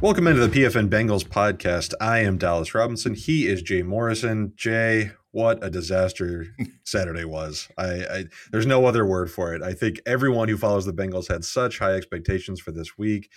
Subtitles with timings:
[0.00, 1.92] Welcome into the PFN Bengals podcast.
[2.00, 3.14] I am Dallas Robinson.
[3.14, 4.52] He is Jay Morrison.
[4.54, 6.46] Jay, what a disaster
[6.84, 7.68] Saturday was.
[7.76, 9.62] I, I, there's no other word for it.
[9.62, 13.28] I think everyone who follows the Bengals had such high expectations for this week.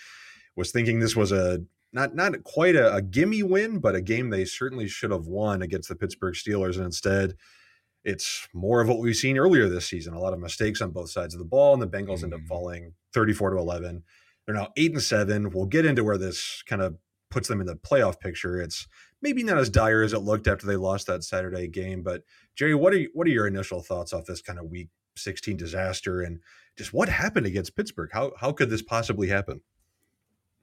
[0.54, 4.30] Was thinking this was a not not quite a, a gimme win, but a game
[4.30, 7.34] they certainly should have won against the Pittsburgh Steelers, and instead
[8.04, 10.14] it's more of what we've seen earlier this season.
[10.14, 12.26] A lot of mistakes on both sides of the ball, and the Bengals mm-hmm.
[12.26, 12.48] end up mm-hmm.
[12.48, 14.04] falling 34 to 11
[14.46, 15.50] they're now eight and seven.
[15.50, 16.96] We'll get into where this kind of
[17.30, 18.60] puts them in the playoff picture.
[18.60, 18.86] It's
[19.20, 22.02] maybe not as dire as it looked after they lost that Saturday game.
[22.02, 22.22] But
[22.54, 25.56] Jerry, what are you, what are your initial thoughts off this kind of week 16
[25.56, 26.40] disaster and
[26.76, 28.10] just what happened against Pittsburgh?
[28.12, 29.62] How how could this possibly happen?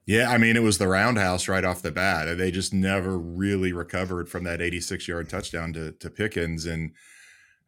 [0.06, 2.36] Yeah, I mean, it was the roundhouse right off the bat.
[2.38, 6.66] They just never really recovered from that 86 yard touchdown to, to Pickens.
[6.66, 6.94] And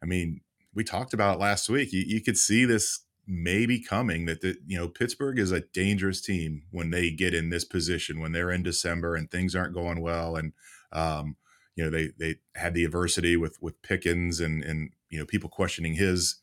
[0.02, 0.40] I mean,
[0.74, 1.92] we talked about last week.
[1.92, 6.20] You, you could see this maybe coming that the, you know Pittsburgh is a dangerous
[6.20, 10.00] team when they get in this position when they're in December and things aren't going
[10.00, 10.52] well and
[10.92, 11.36] um,
[11.76, 15.48] you know they they had the adversity with with Pickens and and you know people
[15.48, 16.42] questioning his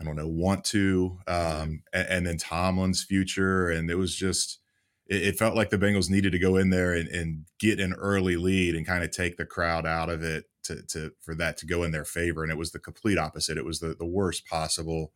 [0.00, 3.68] I don't know want to um, and, and, then Tomlin's future.
[3.68, 4.58] And it was just
[5.06, 7.92] it, it, felt like the Bengals needed to go in there and, and get an
[7.94, 11.56] early lead and kind of take the crowd out of it to, to for that
[11.58, 12.42] to go in their favor.
[12.42, 13.58] And it was the complete opposite.
[13.58, 15.12] It was the the worst possible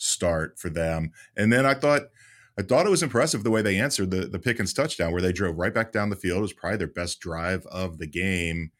[0.00, 1.12] start for them.
[1.36, 2.02] And then I thought
[2.58, 5.32] I thought it was impressive the way they answered the the Pickens touchdown, where they
[5.32, 6.38] drove right back down the field.
[6.38, 8.72] It was probably their best drive of the game,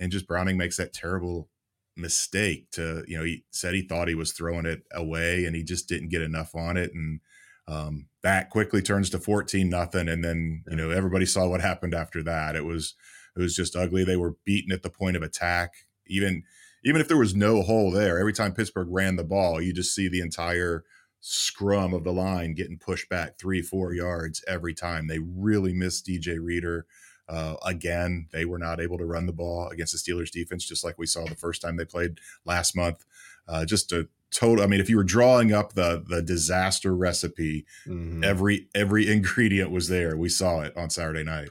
[0.00, 1.48] and just Browning makes that terrible
[1.94, 5.62] mistake to you know he said he thought he was throwing it away and he
[5.62, 6.92] just didn't get enough on it.
[6.94, 7.20] And
[7.68, 10.08] um, that quickly turns to 14 nothing.
[10.08, 12.56] And then you know everybody saw what happened after that.
[12.56, 12.94] It was
[13.36, 14.04] it was just ugly.
[14.04, 15.74] They were beaten at the point of attack.
[16.06, 16.42] Even
[16.84, 19.94] even if there was no hole there, every time Pittsburgh ran the ball, you just
[19.94, 20.84] see the entire
[21.20, 25.06] scrum of the line getting pushed back three, four yards every time.
[25.06, 26.86] They really missed DJ Reader.
[27.28, 30.84] Uh, again, they were not able to run the ball against the Steelers defense, just
[30.84, 33.04] like we saw the first time they played last month.
[33.46, 34.64] Uh, just a total.
[34.64, 38.24] I mean, if you were drawing up the the disaster recipe, mm-hmm.
[38.24, 40.16] every every ingredient was there.
[40.16, 41.50] We saw it on Saturday night.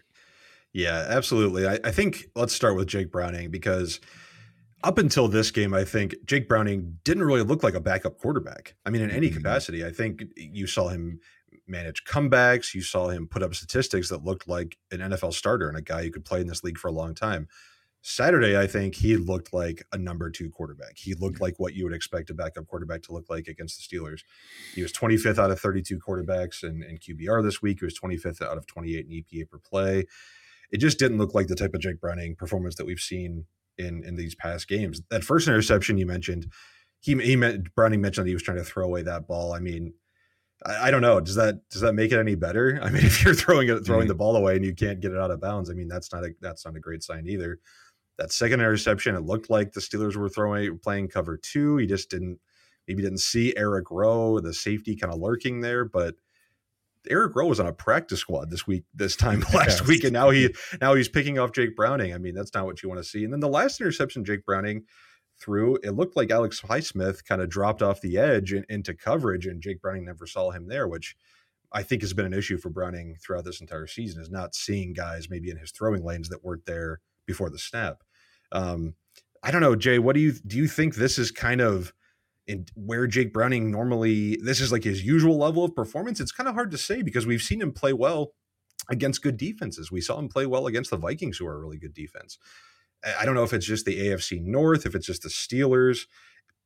[0.73, 1.67] Yeah, absolutely.
[1.67, 3.99] I, I think let's start with Jake Browning because
[4.83, 8.75] up until this game, I think Jake Browning didn't really look like a backup quarterback.
[8.85, 9.37] I mean, in any mm-hmm.
[9.37, 11.19] capacity, I think you saw him
[11.67, 12.73] manage comebacks.
[12.73, 16.03] You saw him put up statistics that looked like an NFL starter and a guy
[16.03, 17.47] who could play in this league for a long time.
[18.03, 20.97] Saturday, I think he looked like a number two quarterback.
[20.97, 23.97] He looked like what you would expect a backup quarterback to look like against the
[23.97, 24.21] Steelers.
[24.73, 27.77] He was 25th out of 32 quarterbacks in, in QBR this week.
[27.79, 30.05] He was 25th out of 28 in EPA per play.
[30.71, 33.45] It just didn't look like the type of Jake Browning performance that we've seen
[33.81, 35.01] in in these past games.
[35.09, 36.47] That first interception you mentioned,
[36.99, 39.53] he he meant Browning mentioned that he was trying to throw away that ball.
[39.53, 39.93] I mean,
[40.65, 41.19] I, I don't know.
[41.19, 42.79] Does that does that make it any better?
[42.83, 44.07] I mean, if you're throwing it throwing mm-hmm.
[44.09, 46.23] the ball away and you can't get it out of bounds, I mean that's not
[46.23, 47.59] a that's not a great sign either.
[48.17, 51.77] That second interception, it looked like the Steelers were throwing playing cover two.
[51.77, 52.39] He just didn't
[52.87, 56.15] maybe didn't see Eric Rowe, the safety, kind of lurking there, but
[57.09, 60.29] Eric Rowe was on a practice squad this week, this time last week, and now
[60.29, 62.13] he now he's picking off Jake Browning.
[62.13, 63.23] I mean, that's not what you want to see.
[63.23, 64.83] And then the last interception Jake Browning
[65.39, 69.45] threw, it looked like Alex Highsmith kind of dropped off the edge and, into coverage,
[69.45, 71.15] and Jake Browning never saw him there, which
[71.71, 74.93] I think has been an issue for Browning throughout this entire season, is not seeing
[74.93, 78.03] guys maybe in his throwing lanes that weren't there before the snap.
[78.51, 78.95] Um,
[79.43, 79.97] I don't know, Jay.
[79.97, 80.57] What do you do?
[80.57, 81.93] You think this is kind of
[82.51, 86.49] and where Jake Browning normally this is like his usual level of performance, it's kind
[86.49, 88.33] of hard to say because we've seen him play well
[88.89, 89.91] against good defenses.
[89.91, 92.37] We saw him play well against the Vikings, who are a really good defense.
[93.19, 96.05] I don't know if it's just the AFC North, if it's just the Steelers,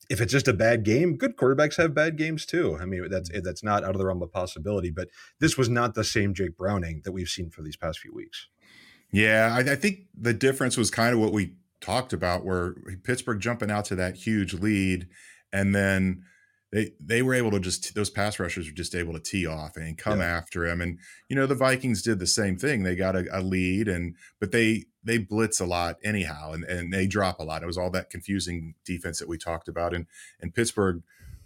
[0.10, 1.16] if it's just a bad game.
[1.18, 2.78] Good quarterbacks have bad games too.
[2.80, 3.44] I mean, that's mm-hmm.
[3.44, 4.90] that's not out of the realm of possibility.
[4.90, 5.10] But
[5.40, 8.48] this was not the same Jake Browning that we've seen for these past few weeks.
[9.12, 13.40] Yeah, I, I think the difference was kind of what we talked about, where Pittsburgh
[13.40, 15.08] jumping out to that huge lead
[15.56, 16.24] and then
[16.72, 19.78] they they were able to just those pass rushers were just able to tee off
[19.78, 20.26] and come yeah.
[20.26, 20.82] after him.
[20.82, 21.00] And
[21.30, 22.84] you know the vikings did the same thing.
[22.84, 26.92] They got a, a, lead and but they they blitz a lot anyhow and and
[26.92, 27.64] they drop a lot.
[27.64, 29.94] It was all that confusing defense that we talked about.
[29.94, 30.08] And
[30.42, 31.02] and pittsburgh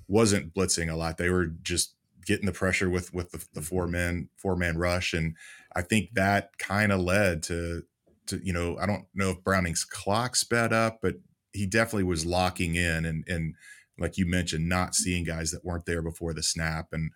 [0.07, 1.17] wasn't blitzing a lot.
[1.17, 1.93] They were just
[2.25, 3.91] getting the pressure with with the, the four mm-hmm.
[3.91, 5.13] man four man rush.
[5.13, 5.35] And
[5.75, 7.83] i think that kind of led to
[8.25, 11.15] to you know i don't know if browning's clock sped up but
[11.53, 13.55] he definitely was locking in and and
[13.99, 17.11] like you mentioned, not seeing guys that weren't there before the snap, and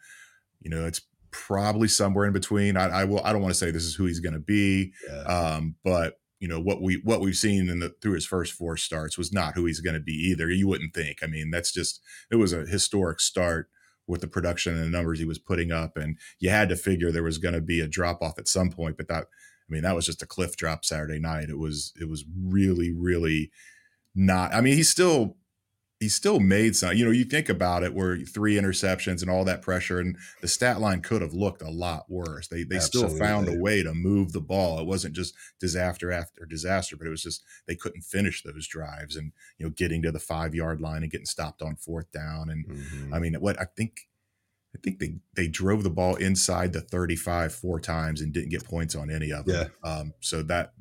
[0.61, 1.01] you know it's
[1.31, 2.77] probably somewhere in between.
[2.77, 3.23] I, I will.
[3.23, 5.23] I don't want to say this is who he's going to be, yeah.
[5.23, 8.77] um, but you know what we what we've seen in the through his first four
[8.77, 10.49] starts was not who he's going to be either.
[10.49, 11.19] You wouldn't think.
[11.23, 12.01] I mean, that's just
[12.31, 13.69] it was a historic start
[14.07, 15.97] with the production and the numbers he was putting up.
[15.97, 18.69] And you had to figure there was going to be a drop off at some
[18.69, 18.97] point.
[18.97, 21.49] But that, I mean, that was just a cliff drop Saturday night.
[21.49, 23.51] It was, it was really, really
[24.13, 24.53] not.
[24.53, 25.37] I mean, he's still
[26.03, 26.97] he still made some.
[26.97, 30.49] You know, you think about it, where three interceptions and all that pressure, and the
[30.49, 32.49] stat line could have looked a lot worse.
[32.49, 33.15] They they Absolutely.
[33.15, 34.79] still found a way to move the ball.
[34.79, 39.15] It wasn't just disaster after disaster, but it was just they couldn't finish those drives,
[39.15, 42.49] and you know, getting to the five yard line and getting stopped on fourth down.
[42.49, 43.13] And mm-hmm.
[43.13, 44.09] I mean, what I think.
[44.75, 48.65] I think they, they drove the ball inside the 35 four times and didn't get
[48.65, 49.69] points on any of them.
[49.85, 49.87] Yeah.
[49.87, 50.73] Um, so that,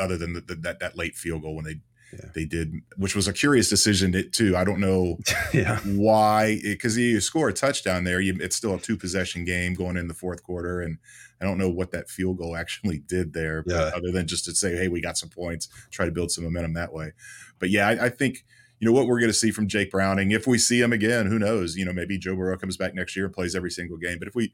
[0.00, 1.76] other than the, the, that that late field goal when they
[2.14, 2.30] yeah.
[2.34, 4.56] they did, which was a curious decision too.
[4.56, 5.18] I don't know
[5.52, 5.78] yeah.
[5.80, 9.96] why, because you score a touchdown there, you, it's still a two possession game going
[9.96, 10.98] in the fourth quarter, and
[11.40, 13.90] I don't know what that field goal actually did there, yeah.
[13.94, 16.74] other than just to say, hey, we got some points, try to build some momentum
[16.74, 17.12] that way.
[17.58, 18.44] But yeah, I, I think
[18.80, 20.30] you know what we're going to see from Jake Browning.
[20.30, 21.76] If we see him again, who knows?
[21.76, 24.18] You know, maybe Joe Burrow comes back next year and plays every single game.
[24.18, 24.52] But if we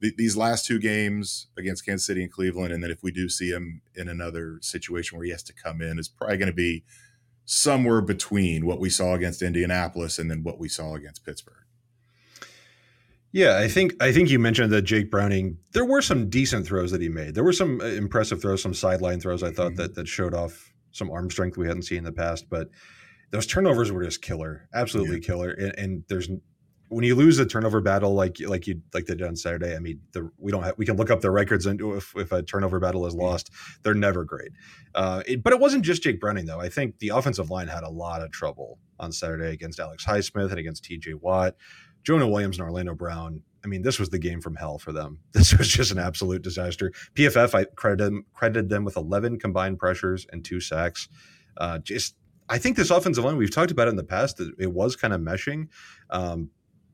[0.00, 3.50] these last two games against Kansas City and Cleveland, and then if we do see
[3.50, 6.84] him in another situation where he has to come in, is probably going to be
[7.44, 11.64] somewhere between what we saw against Indianapolis and then what we saw against Pittsburgh.
[13.32, 15.58] Yeah, I think I think you mentioned that Jake Browning.
[15.72, 17.34] There were some decent throws that he made.
[17.34, 19.42] There were some uh, impressive throws, some sideline throws.
[19.42, 19.76] I thought mm-hmm.
[19.76, 22.48] that that showed off some arm strength we hadn't seen in the past.
[22.50, 22.70] But
[23.30, 25.26] those turnovers were just killer, absolutely yeah.
[25.26, 25.50] killer.
[25.50, 26.28] And, and, there's
[26.90, 29.78] when you lose a turnover battle like like you like they did on Saturday, I
[29.78, 32.42] mean, the, we don't have we can look up the records and if, if a
[32.42, 33.50] turnover battle is lost,
[33.82, 34.50] they're never great.
[34.94, 36.60] Uh, it, but it wasn't just Jake Browning though.
[36.60, 40.50] I think the offensive line had a lot of trouble on Saturday against Alex Highsmith
[40.50, 41.14] and against T.J.
[41.14, 41.54] Watt,
[42.02, 43.42] Jonah Williams, and Orlando Brown.
[43.64, 45.20] I mean, this was the game from hell for them.
[45.32, 46.92] This was just an absolute disaster.
[47.14, 51.08] PFF I credited them, credited them with 11 combined pressures and two sacks.
[51.56, 52.16] Uh, just
[52.48, 55.14] I think this offensive line, we've talked about it in the past, it was kind
[55.14, 55.68] of meshing.
[56.10, 56.50] Um,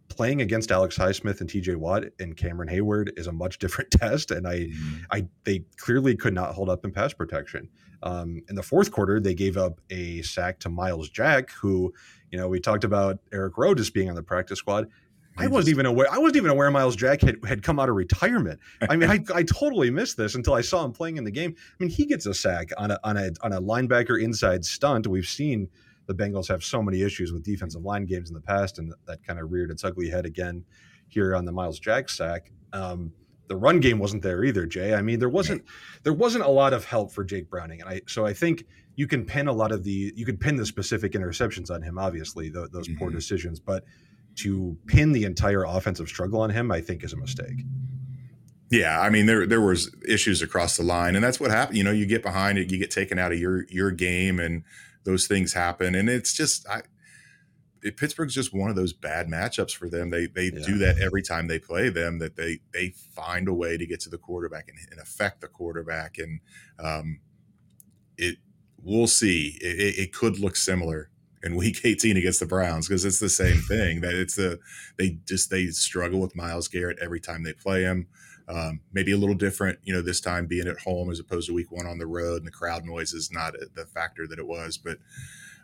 [0.08, 4.30] playing against Alex Highsmith and TJ Watt and Cameron Heyward is a much different test.
[4.30, 4.96] And I, mm-hmm.
[5.10, 7.68] I, they clearly could not hold up in pass protection.
[8.02, 11.92] Um, in the fourth quarter, they gave up a sack to Myles Jack, who,
[12.30, 14.88] you know, we talked about Eric Rowe just being on the practice squad.
[15.38, 16.06] I wasn't even aware.
[16.10, 18.58] I wasn't even aware Myles Jack had, had come out of retirement.
[18.88, 21.54] I mean, I, I totally missed this until I saw him playing in the game.
[21.58, 25.06] I mean, he gets a sack on a on a on a linebacker inside stunt.
[25.06, 25.68] We've seen
[26.06, 29.24] the Bengals have so many issues with defensive line games in the past, and that
[29.24, 30.64] kind of reared its ugly head again
[31.08, 32.52] here on the Myles Jack sack.
[32.72, 33.12] Um,
[33.48, 34.94] the run game wasn't there either, Jay.
[34.94, 35.62] I mean, there wasn't
[36.02, 38.64] there wasn't a lot of help for Jake Browning, and I so I think
[38.96, 41.98] you can pin a lot of the you can pin the specific interceptions on him,
[41.98, 42.98] obviously the, those mm-hmm.
[42.98, 43.84] poor decisions, but
[44.36, 47.64] to pin the entire offensive struggle on him, I think is a mistake.
[48.70, 51.78] Yeah, I mean there there was issues across the line, and that's what happened.
[51.78, 54.64] You know, you get behind it, you get taken out of your your game, and
[55.06, 56.82] those things happen, and it's just I.
[57.82, 60.10] It, Pittsburgh's just one of those bad matchups for them.
[60.10, 60.66] They they yeah.
[60.66, 62.18] do that every time they play them.
[62.18, 65.48] That they they find a way to get to the quarterback and, and affect the
[65.48, 66.40] quarterback, and
[66.78, 67.20] um,
[68.18, 68.36] it
[68.82, 69.56] we'll see.
[69.60, 71.10] It, it, could look similar
[71.42, 74.00] in Week 18 against the Browns because it's the same thing.
[74.00, 74.58] That it's the
[74.96, 78.08] they just they struggle with Myles Garrett every time they play him.
[78.48, 81.54] Um, maybe a little different, you know, this time being at home as opposed to
[81.54, 84.46] week one on the road, and the crowd noise is not the factor that it
[84.46, 84.78] was.
[84.78, 84.98] But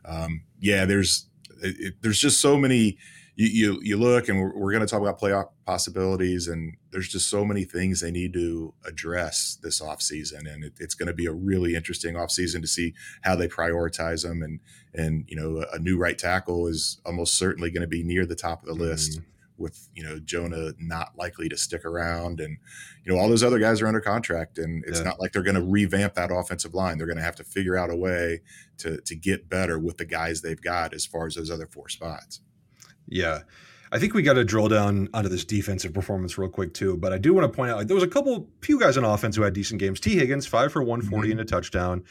[0.04, 1.28] um, yeah, there's
[1.62, 2.98] it, there's just so many.
[3.34, 7.08] You you, you look, and we're, we're going to talk about playoff possibilities, and there's
[7.08, 10.52] just so many things they need to address this offseason.
[10.52, 14.22] and it, it's going to be a really interesting offseason to see how they prioritize
[14.22, 14.42] them.
[14.42, 14.60] And
[14.92, 18.26] and you know, a, a new right tackle is almost certainly going to be near
[18.26, 19.12] the top of the list.
[19.12, 19.28] Mm-hmm
[19.62, 22.58] with you know Jonah not likely to stick around, and
[23.04, 25.04] you know all those other guys are under contract, and it's yeah.
[25.04, 26.98] not like they're going to revamp that offensive line.
[26.98, 28.40] They're going to have to figure out a way
[28.78, 31.88] to to get better with the guys they've got as far as those other four
[31.88, 32.40] spots.
[33.08, 33.40] Yeah.
[33.94, 36.96] I think we got to drill down onto this defensive performance real quick too.
[36.96, 39.04] But I do want to point out like there was a couple few guys on
[39.04, 40.00] offense who had decent games.
[40.00, 41.32] Tee Higgins, five for 140 mm-hmm.
[41.32, 42.04] and a touchdown.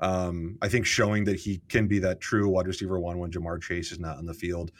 [0.00, 3.62] Um, I think showing that he can be that true wide receiver one when Ja'Marr
[3.62, 4.72] Chase is not on the field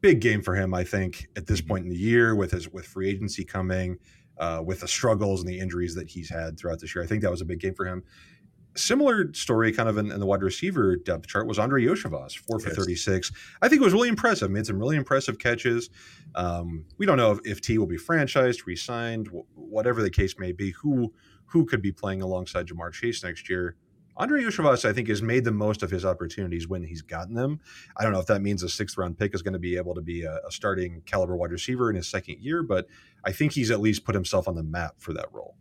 [0.00, 1.68] big game for him, I think, at this mm-hmm.
[1.68, 3.98] point in the year with his with free agency coming,
[4.38, 7.02] uh, with the struggles and the injuries that he's had throughout this year.
[7.02, 8.02] I think that was a big game for him.
[8.76, 12.58] Similar story, kind of in, in the wide receiver depth chart, was Andrei Iosivas, four
[12.58, 12.76] for yes.
[12.76, 13.32] 36.
[13.62, 14.50] I think it was really impressive.
[14.50, 15.88] Made some really impressive catches.
[16.34, 20.52] Um, we don't know if, if Tee will be franchised, re-signed, whatever the case may
[20.52, 20.72] be.
[20.72, 21.14] Who
[21.46, 23.76] who could be playing alongside Ja'Marr Chase next year?
[24.18, 27.60] Andrei Iosivas, I think, has made the most of his opportunities when he's gotten them.
[27.96, 29.94] I don't know if that means a sixth round pick is going to be able
[29.94, 32.86] to be a, a, starting caliber wide receiver in his second year, but
[33.24, 35.56] I think he's at least put himself on the map for that role.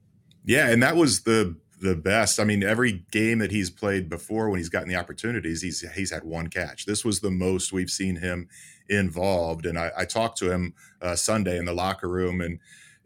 [0.46, 2.40] Yeah, and that was the the best.
[2.40, 6.12] I mean, every game that he's played before when he's gotten the opportunities, he's he's
[6.12, 6.86] had one catch.
[6.86, 8.48] This was the most we've seen him
[8.90, 9.66] involved.
[9.66, 12.60] And I, I talked to him uh, Sunday in the locker room, and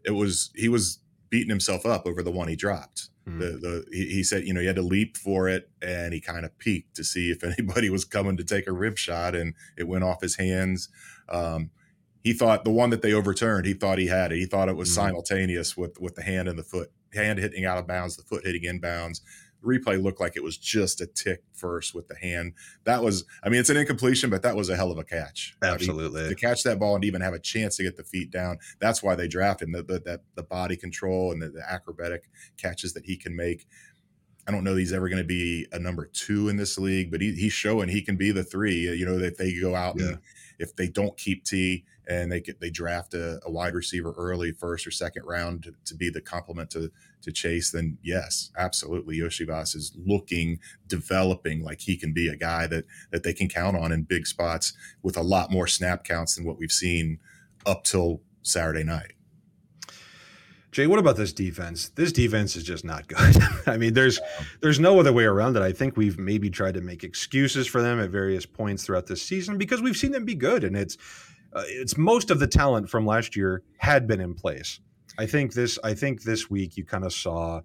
[0.04, 3.09] it was he was beating himself up over the one he dropped.
[3.26, 6.20] The, the he, he, said, you know, he had to leap for it, and he
[6.20, 9.54] kind of peeked to see if anybody was coming to take a rib shot, and
[9.76, 10.88] it went off his hands.
[11.28, 11.70] Um,
[12.22, 14.38] he thought the one that they overturned, he thought he had it.
[14.38, 15.06] He thought it was mm-hmm.
[15.06, 18.44] simultaneous with with the hand and the foot, hand hitting out of bounds, the foot
[18.44, 19.20] hitting inbounds
[19.64, 22.54] replay looked like it was just a tick first with the hand.
[22.84, 25.56] That was, I mean, it's an incompletion, but that was a hell of a catch.
[25.62, 26.28] Absolutely.
[26.28, 28.58] To catch that ball and even have a chance to get the feet down.
[28.78, 29.72] That's why they drafted him.
[29.72, 33.66] The, the, that, the body control and the, the acrobatic catches that he can make.
[34.48, 37.20] I don't know he's ever going to be a number two in this league, but
[37.20, 38.80] he, he's showing he can be the three.
[38.80, 40.06] You know, if they go out yeah.
[40.06, 40.18] and
[40.58, 44.50] if they don't keep Tee and they get, they draft a, a, wide receiver early,
[44.50, 46.90] first or second round to, to, be the complement to
[47.22, 52.66] to Chase, then yes, absolutely, Iosivas is looking, developing like he can be a guy
[52.66, 56.34] that that they can count on in big spots with a lot more snap counts
[56.34, 57.20] than what we've seen
[57.64, 59.12] up till Saturday night.
[60.72, 61.88] Jay, what about this defense?
[61.90, 63.36] This defense is just not good.
[63.66, 64.20] I mean, there's
[64.60, 65.62] there's no other way around it.
[65.62, 69.22] I think we've maybe tried to make excuses for them at various points throughout this
[69.22, 70.96] season because we've seen them be good, and it's
[71.52, 74.80] uh, it's most of the talent from last year had been in place.
[75.18, 77.62] I think this I think this week you kind of saw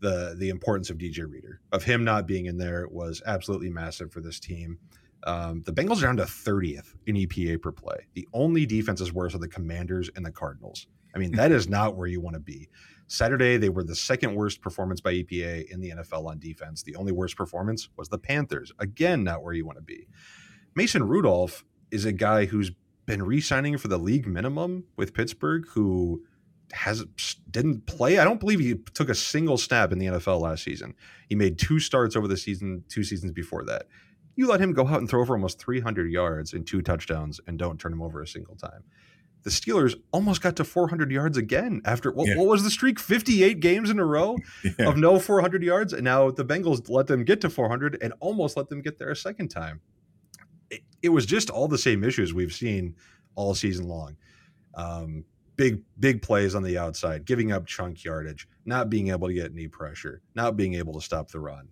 [0.00, 4.12] the the importance of DJ Reader of him not being in there was absolutely massive
[4.12, 4.78] for this team.
[5.24, 8.06] Um, the Bengals are down to 30th in EPA per play.
[8.14, 10.86] The only defenses worse are the Commanders and the Cardinals.
[11.14, 12.68] I mean, that is not where you want to be.
[13.08, 16.82] Saturday, they were the second worst performance by EPA in the NFL on defense.
[16.82, 18.70] The only worst performance was the Panthers.
[18.78, 20.06] Again, not where you want to be.
[20.76, 22.70] Mason Rudolph is a guy who's
[23.08, 26.22] been re-signing for the league minimum with Pittsburgh, who
[26.72, 27.04] has
[27.50, 28.18] didn't play.
[28.18, 30.94] I don't believe he took a single snap in the NFL last season.
[31.28, 33.86] He made two starts over the season, two seasons before that.
[34.36, 37.58] You let him go out and throw for almost 300 yards and two touchdowns and
[37.58, 38.84] don't turn him over a single time
[39.44, 42.36] the Steelers almost got to 400 yards again after what, yeah.
[42.36, 42.98] what was the streak?
[42.98, 44.36] 58 games in a row
[44.78, 44.88] yeah.
[44.88, 45.92] of no 400 yards.
[45.92, 49.10] And now the Bengals let them get to 400 and almost let them get there
[49.10, 49.80] a second time.
[51.02, 52.94] It, was just all the same issues we've seen
[53.34, 54.16] all season long.
[54.74, 55.24] Um,
[55.56, 59.54] big, big plays on the outside, giving up chunk yardage, not being able to get
[59.54, 61.68] knee pressure, not being able to stop the run.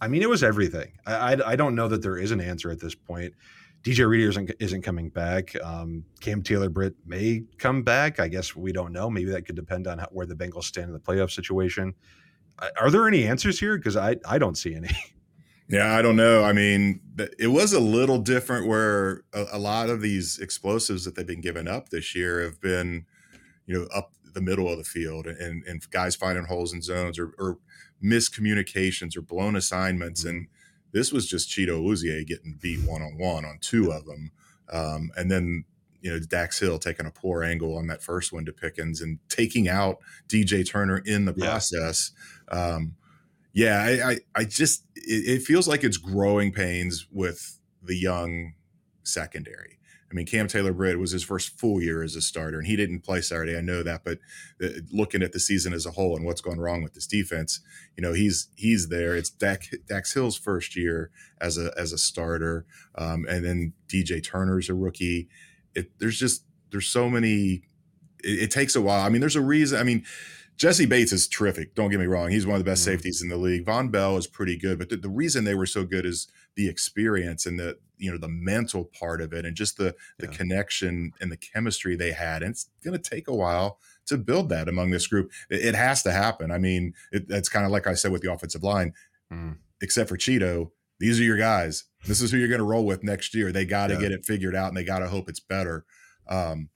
[0.00, 0.92] I mean, it was everything.
[1.06, 3.34] I, I, I don't know that there is an answer at this point.
[3.82, 5.54] DJ Reader isn't, isn't coming back.
[5.62, 8.20] Um, Cam Taylor Britt may come back.
[8.20, 9.08] I guess we don't know.
[9.08, 11.94] Maybe that could depend on how, where the Bengals stand in the playoff situation.
[12.78, 13.78] Are there any answers here?
[13.78, 14.90] Because I, I don't see any.
[15.70, 16.42] Yeah, I don't know.
[16.42, 17.00] I mean,
[17.38, 21.40] it was a little different where a, a, lot of these explosives that they've been
[21.40, 23.06] giving up this year have been,
[23.66, 27.20] you know, up the middle of the field and, and guys finding holes in zones
[27.20, 27.58] or, or
[28.02, 30.24] miscommunications or blown assignments.
[30.24, 30.48] And
[30.92, 34.32] this was just Chido Awuzie getting beat one on one on two of them,
[34.72, 35.64] um, and then
[36.00, 39.18] you know Dax Hill taking a poor angle on that first one to Pickens and
[39.28, 39.98] taking out
[40.28, 42.12] DJ Turner in the process.
[42.50, 42.96] Yeah, um,
[43.52, 48.54] yeah I, I, I just it, it feels like it's growing pains with the young
[49.02, 49.78] secondary.
[50.10, 52.74] I mean, Cam Taylor Britt was his first full year as a starter, and he
[52.74, 53.56] didn't play Saturday.
[53.56, 54.18] I know that, but
[54.62, 57.60] uh, looking at the season as a whole and what's gone wrong with this defense,
[57.96, 59.14] you know, he's he's there.
[59.14, 62.66] It's Dak, Dax Hill's first year as a as a starter,
[62.96, 65.28] um, and then DJ Turner's a rookie.
[65.76, 67.62] It, there's just there's so many.
[68.24, 69.06] It, it takes a while.
[69.06, 69.78] I mean, there's a reason.
[69.78, 70.04] I mean.
[70.60, 71.74] Jessie Bates is terrific.
[71.74, 72.92] Don't get me wrong; he's one of the best mm-hmm.
[72.92, 73.64] safeties in the league.
[73.64, 76.68] Vonn Bell is pretty good, but the, the reason they were so good is the
[76.68, 80.36] experience and the you know the mental part of it and just the the yeah.
[80.36, 84.48] connection and the chemistry they had and it's going to take a while to build
[84.48, 87.70] that among this group it, it has to happen i mean it, it's kind of
[87.70, 88.92] like i said with the offensive line
[89.32, 89.54] mm.
[89.82, 93.04] except for Chido these are your guys this is who you're going to roll with
[93.04, 94.00] next year they got to yeah.
[94.00, 95.84] get it figured out and they got to hope it's better
[96.28, 96.70] um,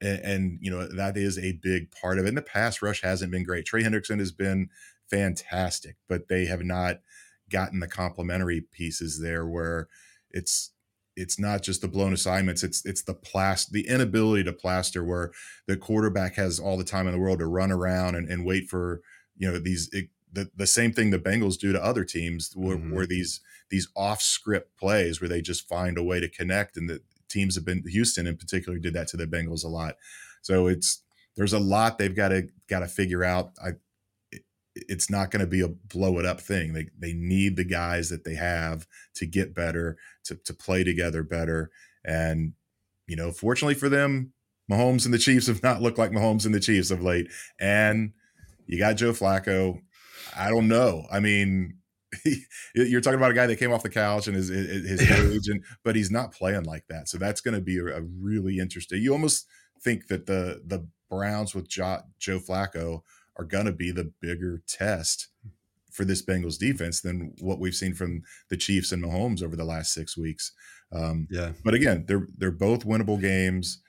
[0.00, 3.02] and, and, you know that is a big part of it In the past, rush
[3.02, 4.68] hasn't been great trey hendrickson has been
[5.10, 7.00] fantastic but they have not
[7.50, 9.88] gotten the complementary pieces there where
[10.30, 10.72] it's
[11.16, 15.32] it's not just the blown assignments it's it's the plast the inability to plaster where
[15.66, 18.68] the quarterback has all the time in the world to run around and, and wait
[18.68, 19.00] for
[19.36, 22.76] you know these it, the, the same thing the Bengals do to other teams where,
[22.76, 22.94] mm-hmm.
[22.94, 23.40] where these
[23.70, 27.54] these off script plays where they just find a way to connect and the teams
[27.54, 29.96] have been Houston in particular did that to the Bengals a lot
[30.42, 31.02] so it's
[31.36, 33.72] there's a lot they've got to got to figure out I
[34.88, 36.72] it's not going to be a blow it up thing.
[36.72, 41.22] They they need the guys that they have to get better, to to play together
[41.22, 41.70] better.
[42.04, 42.52] And
[43.06, 44.32] you know, fortunately for them,
[44.70, 47.28] Mahomes and the Chiefs have not looked like Mahomes and the Chiefs of late.
[47.58, 48.12] And
[48.66, 49.80] you got Joe Flacco.
[50.36, 51.06] I don't know.
[51.10, 51.77] I mean,
[52.74, 55.62] you're talking about a guy that came off the couch and his his age, and
[55.84, 57.08] but he's not playing like that.
[57.08, 59.02] So that's going to be a, a, really interesting.
[59.02, 59.46] You almost
[59.82, 63.02] think that the the Browns with jo, Joe Flacco
[63.36, 65.28] are going to be the bigger test
[65.90, 69.64] for this Bengals defense than what we've seen from the Chiefs and Mahomes over the
[69.64, 70.52] last six weeks.
[70.92, 73.82] Um, yeah, but again, they're they're both winnable games.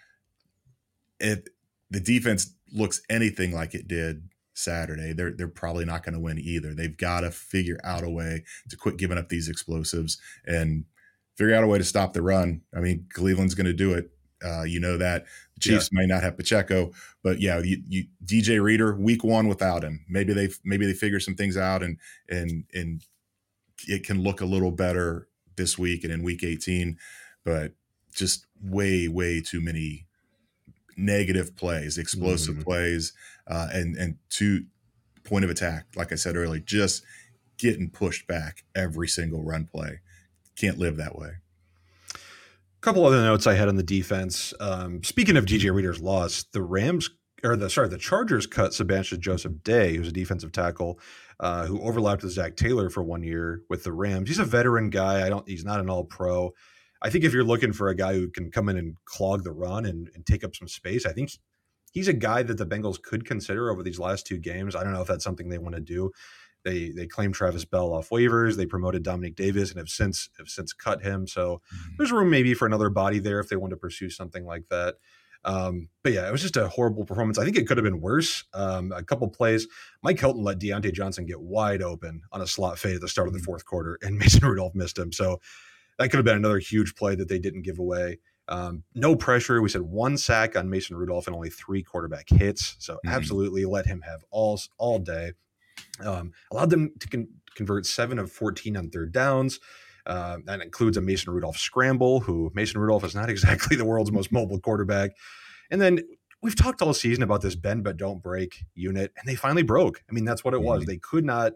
[1.19, 1.43] If
[1.89, 4.29] the defense looks anything like it did
[4.59, 6.73] Saturday, they're they're probably not going to win either.
[6.73, 10.85] They've got to figure out a way to quit giving up these explosives and
[11.35, 12.61] figure out a way to stop the run.
[12.75, 14.11] I mean, Cleveland's going to do it.
[14.43, 15.25] Uh, you know that
[15.55, 15.99] the Chiefs yeah.
[15.99, 16.91] may not have Pacheco,
[17.23, 20.05] but yeah, you, you, DJ Reader week one without him.
[20.07, 21.97] Maybe they maybe they figure some things out and
[22.29, 23.03] and and
[23.87, 26.97] it can look a little better this week and in week 18,
[27.43, 27.73] but
[28.13, 30.07] just way way too many
[30.99, 32.63] negative plays, explosive mm-hmm.
[32.63, 33.13] plays,
[33.47, 34.65] uh, and and to
[35.23, 35.85] point of attack.
[35.95, 37.03] Like I said earlier, just
[37.57, 39.99] getting pushed back every single run play.
[40.55, 41.29] Can't live that way.
[42.13, 44.53] A couple other notes I had on the defense.
[44.59, 47.09] Um, speaking of DJ Reader's loss, the Rams
[47.43, 50.99] or the sorry, the Chargers cut Sebastian Joseph Day, who's a defensive tackle,
[51.39, 54.29] uh, who overlapped with Zac Taylor for one year with the Rams.
[54.29, 55.25] He's a veteran guy.
[55.25, 55.47] I don't.
[55.47, 56.53] He's not an All Pro.
[57.01, 59.51] I think if you're looking for a guy who can come in and clog the
[59.51, 61.31] run and, and take up some space, I think
[61.91, 64.75] he's a guy that the Bengals could consider over these last two games.
[64.75, 66.11] I don't know if that's something they want to do.
[66.63, 68.57] They they claimed Travis Bell off waivers.
[68.57, 71.25] They promoted Domenique Davis and have since have since cut him.
[71.25, 71.93] So mm-hmm.
[71.97, 74.95] there's room maybe for another body there if they want to pursue something like that.
[75.45, 77.39] Um, but yeah, it was just a horrible performance.
[77.39, 78.43] I think it could have been worse.
[78.53, 79.67] Um, a couple plays,
[80.03, 83.29] Mike Hilton let Diontae Johnson get wide open on a slot fade at the start
[83.29, 83.45] of the mm-hmm.
[83.45, 85.13] fourth quarter, and Mason Rudolph missed him.
[85.13, 85.39] So
[85.99, 88.19] that could have been another huge play that they didn't give away.
[88.47, 89.61] Um, no pressure.
[89.61, 92.75] We said one sack on Mason Rudolph and only three quarterback hits.
[92.79, 93.09] So mm-hmm.
[93.09, 95.33] absolutely let him have all all day.
[96.03, 99.59] Um, allowed them to con- convert seven of 14 on third downs.
[100.05, 104.11] Uh, that includes a Mason Rudolph scramble, who Mason Rudolph is not exactly the world's
[104.11, 105.11] most mobile quarterback.
[105.69, 105.99] And then
[106.41, 110.01] we've talked all season about this bend but don't break unit, and they finally broke.
[110.09, 110.81] I mean, that's what it was.
[110.81, 110.89] Mm-hmm.
[110.91, 111.53] They could not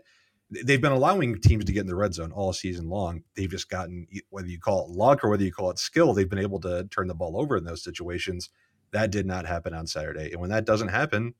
[0.65, 3.23] they've been allowing teams to get in the red zone all season long.
[3.35, 6.29] They've just gotten whether you call it luck or whether you call it skill, they've
[6.29, 8.49] been able to turn the ball over in those situations.
[8.91, 10.31] That did not happen on Saturday.
[10.31, 11.33] And when that doesn't happen,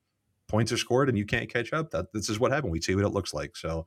[0.48, 1.92] points are scored and you can't catch up.
[1.92, 2.72] That this is what happened.
[2.72, 3.56] We see what it looks like.
[3.56, 3.86] So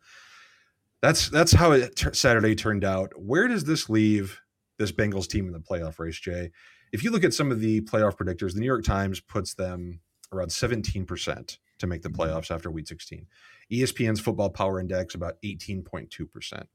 [1.03, 3.12] that's that's how it t- Saturday turned out.
[3.17, 4.41] Where does this leave
[4.79, 6.51] this Bengals team in the playoff race, Jay?
[6.93, 10.01] If you look at some of the playoff predictors, the New York Times puts them
[10.33, 12.23] around 17% to make the mm-hmm.
[12.23, 13.27] playoffs after week 16.
[13.73, 16.67] ESPN's Football Power Index about 18.2%.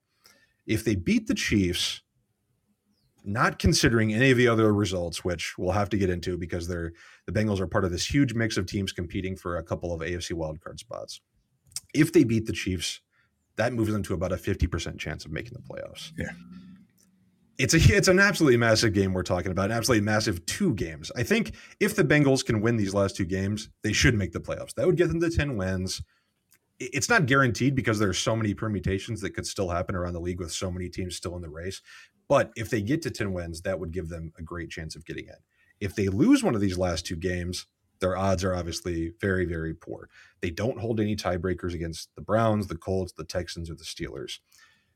[0.67, 2.01] If they beat the Chiefs,
[3.23, 6.93] not considering any of the other results, which we'll have to get into because they're
[7.27, 10.01] the Bengals are part of this huge mix of teams competing for a couple of
[10.01, 11.21] AFC wildcard spots.
[11.93, 13.01] If they beat the Chiefs,
[13.57, 16.11] that moves them to about a 50% chance of making the playoffs.
[16.17, 16.31] Yeah.
[17.57, 21.11] It's a it's an absolutely massive game we're talking about, an absolutely massive two games.
[21.15, 24.39] I think if the Bengals can win these last two games, they should make the
[24.39, 24.73] playoffs.
[24.75, 26.01] That would get them to 10 wins
[26.81, 30.39] it's not guaranteed because there's so many permutations that could still happen around the league
[30.39, 31.81] with so many teams still in the race.
[32.27, 35.05] But if they get to 10 wins, that would give them a great chance of
[35.05, 35.35] getting in.
[35.79, 37.67] If they lose one of these last two games,
[37.99, 40.09] their odds are obviously very, very poor.
[40.41, 44.39] They don't hold any tiebreakers against the Browns, the Colts, the Texans, or the Steelers.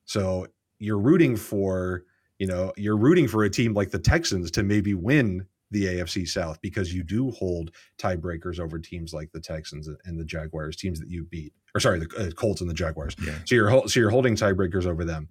[0.06, 0.48] So
[0.80, 2.04] you're rooting for,
[2.39, 6.28] you know, you're rooting for a team like the Texans to maybe win the AFC
[6.28, 11.00] South because you do hold tiebreakers over teams like the Texans and the Jaguars, teams
[11.00, 13.15] that you beat, or sorry, the uh, Colts and the Jaguars.
[13.26, 13.38] Yeah.
[13.45, 15.30] So you're so you're holding tiebreakers over them.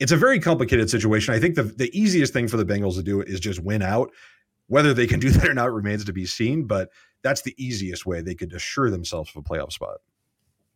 [0.00, 1.34] It's a very complicated situation.
[1.34, 4.10] I think the the easiest thing for the Bengals to do is just win out.
[4.66, 6.90] Whether they can do that or not remains to be seen, but
[7.22, 9.98] that's the easiest way they could assure themselves of a playoff spot.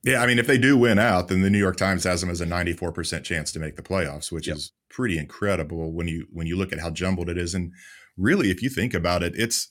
[0.04, 2.30] Yeah, I mean, if they do win out, then the New York Times has them
[2.30, 4.56] as a 94% chance to make the playoffs, which yep.
[4.56, 7.54] is pretty incredible when you when you look at how jumbled it is.
[7.54, 7.72] And
[8.16, 9.70] really, if you think about it, it's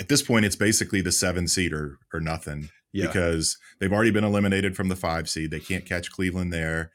[0.00, 3.06] at this point, it's basically the seven seed or, or nothing yeah.
[3.06, 5.52] because they've already been eliminated from the five seed.
[5.52, 6.90] They can't catch Cleveland there.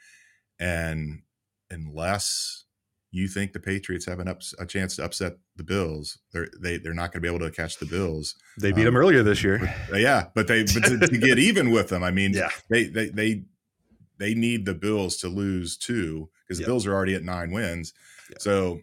[0.59, 1.21] And
[1.69, 2.65] unless
[3.11, 6.77] you think the Patriots have an ups, a chance to upset the Bills, they're they,
[6.77, 8.35] they're not going to be able to catch the Bills.
[8.59, 9.73] They beat um, them earlier this year.
[9.89, 12.49] But, yeah, but they but to, to, get even with them, I mean, yeah.
[12.69, 13.43] they they they
[14.17, 16.67] they need the Bills to lose too because the yep.
[16.67, 17.93] Bills are already at nine wins.
[18.29, 18.41] Yep.
[18.41, 18.79] So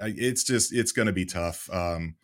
[0.00, 1.68] it's just it's going to be tough.
[1.72, 2.16] Um,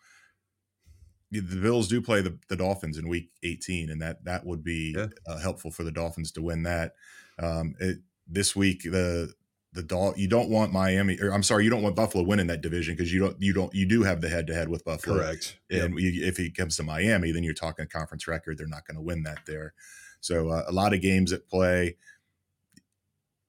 [1.31, 4.95] the Bills do play the, the Dolphins in Week 18, and that that would be
[4.97, 5.07] yeah.
[5.27, 6.93] uh, helpful for the Dolphins to win that.
[7.37, 9.33] Um, it, this week, the
[9.75, 12.61] the Dol- you don't want Miami, or I'm sorry, you don't want Buffalo winning that
[12.61, 15.17] division because you don't you don't you do have the head to head with Buffalo.
[15.17, 15.59] Correct.
[15.69, 16.13] And yep.
[16.23, 18.57] if he comes to Miami, then you're talking conference record.
[18.57, 19.73] They're not going to win that there.
[20.21, 21.97] So uh, a lot of games at play.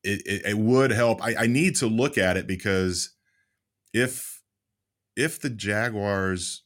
[0.02, 1.24] It, it, it would help.
[1.24, 3.10] I, I need to look at it because
[3.94, 4.42] if
[5.14, 6.64] if the Jaguars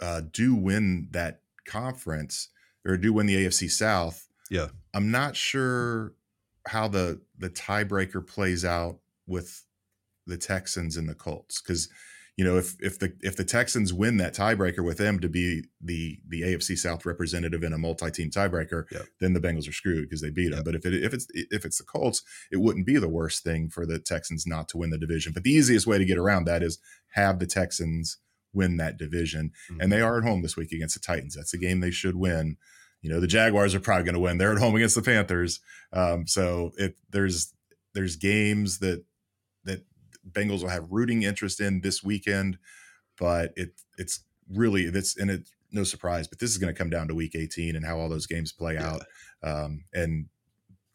[0.00, 2.48] uh, do win that conference
[2.84, 6.14] or do win the AFC South, yeah, I'm not sure
[6.68, 9.64] how the the tiebreaker plays out with
[10.26, 11.88] the Texans and the Colts because
[12.36, 15.64] you know if if the if the Texans win that tiebreaker with them to be
[15.80, 19.06] the the AFC South representative in a multi-team tiebreaker, yep.
[19.20, 20.58] then the Bengals are screwed because they beat them.
[20.58, 20.64] Yep.
[20.64, 23.68] But if it if it's if it's the Colts, it wouldn't be the worst thing
[23.68, 25.32] for the Texans not to win the division.
[25.32, 26.78] But the easiest way to get around that is
[27.10, 28.18] have the Texans
[28.52, 29.80] win that division, mm-hmm.
[29.80, 31.34] and they are at home this week against the Titans.
[31.34, 32.56] That's a game they should win.
[33.02, 34.38] You know the Jaguars are probably going to win.
[34.38, 35.60] They're at home against the Panthers,
[35.92, 37.52] um, so it there's
[37.94, 39.04] there's games that
[39.64, 39.84] that
[40.30, 42.58] Bengals will have rooting interest in this weekend,
[43.18, 46.90] but it it's really it's and it's no surprise, but this is going to come
[46.90, 48.90] down to Week 18 and how all those games play yeah.
[48.90, 49.02] out,
[49.42, 50.26] um, and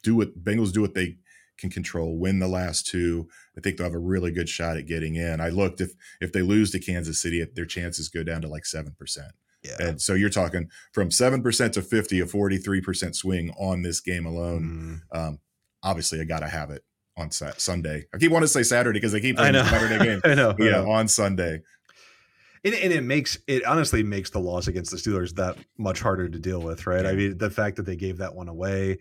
[0.04, 1.18] do what Bengals do what they
[1.58, 3.28] can control, win the last two.
[3.58, 5.40] I think they'll have a really good shot at getting in.
[5.40, 8.66] I looked if if they lose to Kansas City, their chances go down to like
[8.66, 9.32] seven percent.
[9.66, 9.88] Yeah.
[9.88, 13.82] And so you're talking from seven percent to fifty, a forty three percent swing on
[13.82, 15.02] this game alone.
[15.14, 15.18] Mm.
[15.18, 15.40] Um,
[15.84, 16.84] obviously, I got to have it
[17.18, 18.06] on Sunday.
[18.14, 20.22] I keep wanting to say Saturday because they keep playing the Saturday game.
[20.26, 20.56] I know.
[20.58, 20.92] Yeah, I know.
[20.92, 21.62] on Sunday.
[22.64, 26.28] And, and, it makes it honestly makes the loss against the Steelers that much harder
[26.28, 27.06] to deal with, right?
[27.06, 27.12] Yeah.
[27.12, 28.98] I mean, the fact that they gave that one away,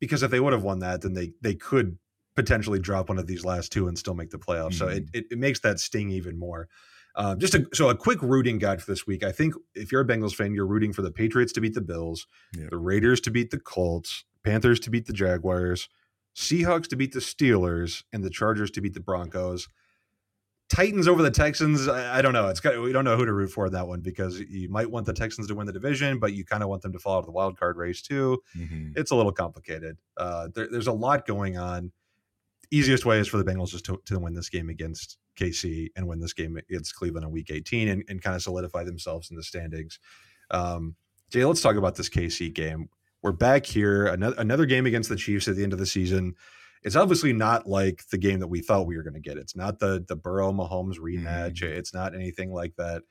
[0.00, 1.98] because if they would have won that, then they they could
[2.34, 4.70] potentially drop one of these last two and still make the playoffs.
[4.70, 4.78] Mm-hmm.
[4.78, 6.68] So it, it, it makes that sting even more.
[7.14, 9.22] Uh, just a, so a quick rooting guide for this week.
[9.22, 11.80] I think if you're a Bengals fan, you're rooting for the Patriots to beat the
[11.80, 12.70] Bills, yep.
[12.70, 15.88] the Raiders to beat the Colts, Panthers to beat the Jaguars,
[16.34, 19.68] Seahawks to beat the Steelers, and the Chargers to beat the Broncos.
[20.70, 21.86] Titans over the Texans.
[21.86, 22.48] I, I don't know.
[22.48, 24.90] It's got, we don't know who to root for in that one because you might
[24.90, 27.16] want the Texans to win the division, but you kind of want them to fall
[27.16, 28.42] out of the wild card race too.
[28.56, 28.92] Mm-hmm.
[28.96, 29.98] It's a little complicated.
[30.16, 31.92] Uh, there, there's a lot going on.
[32.72, 36.08] Easiest way is for the Bengals just to, to win this game against KC and
[36.08, 39.36] win this game against Cleveland in Week 18 and, and kind of solidify themselves in
[39.36, 39.98] the standings.
[40.50, 40.96] Um,
[41.30, 42.88] Jay, let's talk about this KC game
[43.22, 46.34] we're back here another another game against the Chiefs at the end of the season.
[46.82, 49.38] It's obviously not like the game that we thought we were going to get.
[49.38, 51.62] It's not the the Burrow Mahomes rematch.
[51.62, 51.70] Mm.
[51.70, 53.02] It's not anything like that.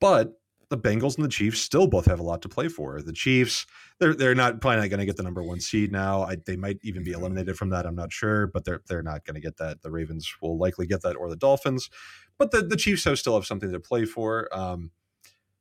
[0.00, 0.32] But
[0.74, 3.00] the Bengals and the Chiefs still both have a lot to play for.
[3.00, 3.66] The Chiefs,
[3.98, 6.22] they're they're not probably not going to get the number one seed now.
[6.22, 7.86] I, they might even be eliminated from that.
[7.86, 9.82] I'm not sure, but they're they're not going to get that.
[9.82, 11.90] The Ravens will likely get that, or the Dolphins.
[12.38, 14.48] But the the Chiefs have still have something to play for.
[14.52, 14.90] Um,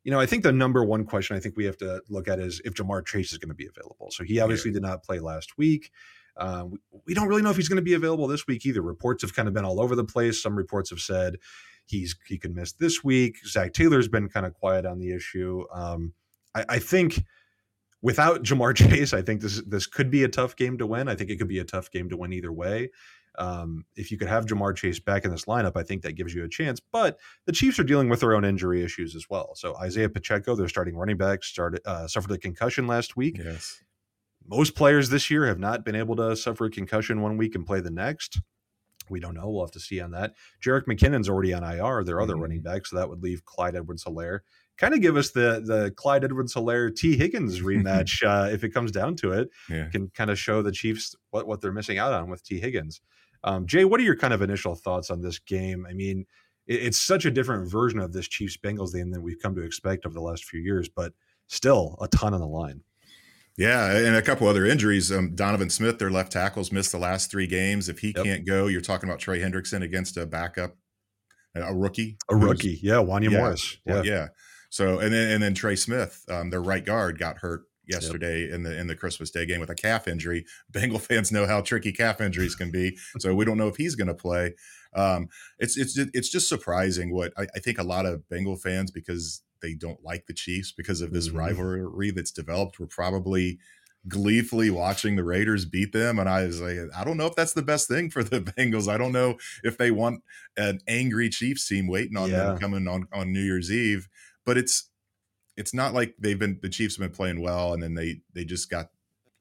[0.04, 2.40] you know, I think the number one question I think we have to look at
[2.40, 4.12] is if Ja'Marr Chase is going to be available.
[4.12, 4.76] So he obviously yeah.
[4.76, 5.92] did not play last week.
[6.38, 8.82] Um, we, we, don't really know if he's going to be available this week either.
[8.82, 10.42] Reports have kind of been all over the place.
[10.42, 11.38] Some reports have said
[11.86, 13.38] he's he can miss this week.
[13.46, 15.66] Zac Taylor's been kind of quiet on the issue.
[15.72, 16.14] Um,
[16.56, 17.24] I, I think
[18.02, 21.08] without Ja'Marr Chase, I think this this could be a tough game to win.
[21.08, 22.90] I think it could be a tough game to win either way.
[23.40, 26.36] Um, if you could have Ja'Marr Chase back in this lineup, I think that gives
[26.36, 26.80] you a chance.
[26.80, 29.56] But the Chiefs are dealing with their own injury issues as well.
[29.56, 33.40] So Isaiah Pacheco, their starting running back, started uh, suffered a concussion last week.
[33.44, 33.82] Yes.
[34.48, 37.66] Most players this year have not been able to suffer a concussion one week and
[37.66, 38.40] play the next.
[39.10, 39.50] We don't know.
[39.50, 40.34] We'll have to see on that.
[40.64, 42.42] Jerick McKinnon's already on IR, their other mm-hmm.
[42.42, 44.40] running back, so that would leave Clyde Edwards Helaire.
[44.78, 48.70] Kind of give us the the Clyde Edwards Helaire Tee Higgins rematch uh, if it
[48.70, 49.50] comes down to it.
[49.70, 49.88] Yeah.
[49.90, 53.02] Can kind of show the Chiefs what, what they're missing out on with Tee Higgins.
[53.44, 55.86] Um, Jay, what are your kind of initial thoughts on this game?
[55.88, 56.26] I mean,
[56.66, 59.62] it, it's such a different version of this Chiefs Bengals game than we've come to
[59.62, 61.14] expect over the last few years, but
[61.48, 62.82] still a ton on the line.
[63.58, 65.12] Yeah, and a couple other injuries.
[65.12, 67.88] Um, Donovan Smith, their left tackles, missed the last three games.
[67.88, 68.26] If he yep.
[68.26, 70.76] can't go, you're talking about Trey Hendrickson against a backup,
[71.56, 72.80] a rookie, a rookie.
[72.82, 73.78] Yeah, Wanya yeah, Morris.
[73.86, 74.02] Yeah.
[74.04, 74.28] yeah.
[74.70, 78.54] So and then and then Trey Smith, um, their right guard, got hurt yesterday yep.
[78.54, 80.46] in the in the Christmas Day game with a calf injury.
[80.72, 83.94] Bengal fans know how tricky calf injuries can be, so we don't know if he's
[83.94, 84.56] going to play.
[84.96, 85.28] Um,
[85.60, 89.44] it's it's it's just surprising what I, I, think a lot of Bengal fans because
[89.64, 91.38] they don't like the Chiefs because of this mm-hmm.
[91.38, 92.80] rivalry that's developed.
[92.80, 93.58] We're probably
[94.08, 96.20] gleefully watching the Raiders beat them.
[96.20, 98.88] And I was like, I don't know if that's the best thing for the Bengals.
[98.88, 100.22] I don't know if they want
[100.58, 102.44] an angry Chiefs team waiting on yeah.
[102.44, 104.08] them coming on, on New Year's Eve.
[104.46, 104.90] But it's
[105.56, 108.44] it's not like they've been the Chiefs have been playing well and then they they
[108.44, 108.90] just got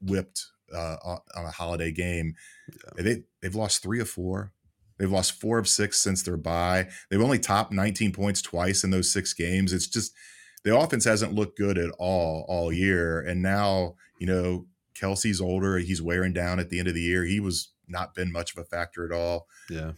[0.01, 2.35] whipped uh, on a holiday game.
[2.97, 3.03] Yeah.
[3.03, 4.53] They they've lost three of four.
[5.03, 6.87] They've lost four of six since their bye.
[7.11, 9.73] They've only topped 19 points twice in those six games.
[9.73, 10.12] It's just
[10.62, 13.21] the offense hasn't looked good at all all year.
[13.21, 15.79] And now you know Kelce's older.
[15.79, 17.25] He's wearing down at the end of the year.
[17.25, 19.49] He was not been much of a factor at all.
[19.69, 19.91] Yeah.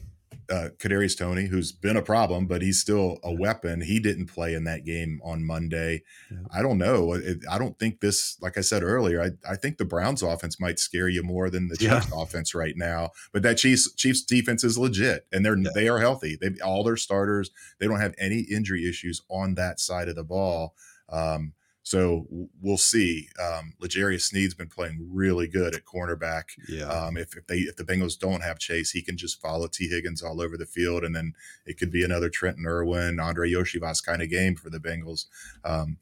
[0.51, 3.81] Uh, Kadarius Toney, who's been a problem, but he's still a weapon.
[3.81, 6.03] He didn't play in that game on Monday.
[6.31, 6.39] Yeah.
[6.53, 7.15] I don't know.
[7.15, 10.61] It, I don't think this, like I said earlier, I, I think the Browns offense
[10.61, 12.23] might scare you more than the Chiefs yeah.
[12.23, 13.11] offense right now.
[13.33, 15.71] But that Chiefs Chiefs defense is legit, and they're yeah.
[15.75, 16.37] they are healthy.
[16.41, 17.51] They all their starters.
[17.79, 20.75] They don't have any injury issues on that side of the ball.
[21.09, 21.53] Um,
[21.85, 22.27] so
[22.63, 23.29] we'll see.
[23.39, 26.45] Um, L'Jarius Sneed's been playing really good at cornerback.
[26.67, 26.87] Yeah.
[26.87, 29.89] Um, if, if they if the Bengals don't have Chase, he can just follow Tee
[29.89, 31.35] Higgins all over the field, and then
[31.67, 35.27] it could be another Trenton Irwin, Andrei Iosivas kind of game for the Bengals.
[35.63, 35.99] Um,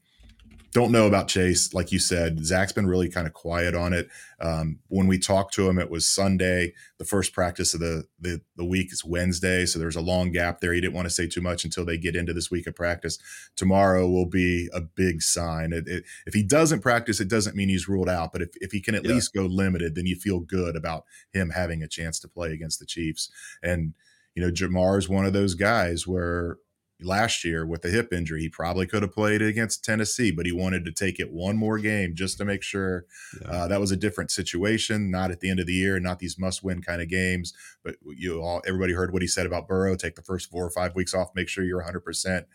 [0.73, 1.73] don't know about Chase.
[1.73, 4.09] Like you said, Zac's been really kind of quiet on it.
[4.41, 6.73] Um, when we talked to him, it was Sunday.
[6.97, 10.59] The first practice of the, the, the week is Wednesday, so there's a long gap
[10.59, 10.73] there.
[10.73, 13.19] He didn't want to say too much until they get into this week of practice.
[13.55, 15.73] Tomorrow will be a big sign.
[15.73, 18.31] It, it, if he doesn't practice, it doesn't mean he's ruled out.
[18.31, 19.13] But if, if he can at yeah.
[19.13, 22.79] least go limited, then you feel good about him having a chance to play against
[22.79, 23.29] the Chiefs.
[23.61, 23.93] And
[24.35, 26.57] you know, Ja'Marr is one of those guys where
[27.05, 28.41] last year with the hip injury.
[28.41, 31.77] He probably could have played against Tennessee, but he wanted to take it one more
[31.79, 33.05] game just to make sure
[33.41, 33.47] yeah.
[33.47, 35.11] uh, that was a different situation.
[35.11, 37.53] Not at the end of the year, not these must-win kind of games.
[37.83, 39.95] But you all, everybody heard what he said about Burrow.
[39.95, 41.29] Take the first four or five weeks off.
[41.35, 42.01] Make sure you're 100.
[42.01, 42.47] percent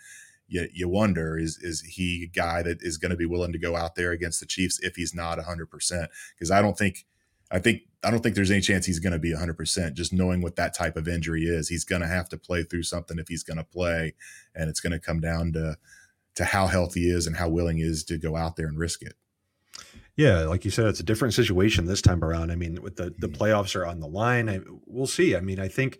[0.48, 3.58] you, you wonder is is he a guy that is going to be willing to
[3.58, 6.08] go out there against the Chiefs if he's not 100%?
[6.34, 7.04] Because I don't think
[7.50, 9.94] I think I don't think there's any chance he's going to be 100%.
[9.94, 12.84] Just knowing what that type of injury is, he's going to have to play through
[12.84, 14.14] something if he's going to play,
[14.54, 15.76] and it's going to come down to
[16.36, 18.78] to how healthy he is and how willing he is to go out there and
[18.78, 19.14] risk it.
[20.16, 22.50] Yeah, like you said, it's a different situation this time around.
[22.50, 23.42] I mean, with the the mm-hmm.
[23.42, 25.34] playoffs are on the line, I, we'll see.
[25.34, 25.98] I mean, I think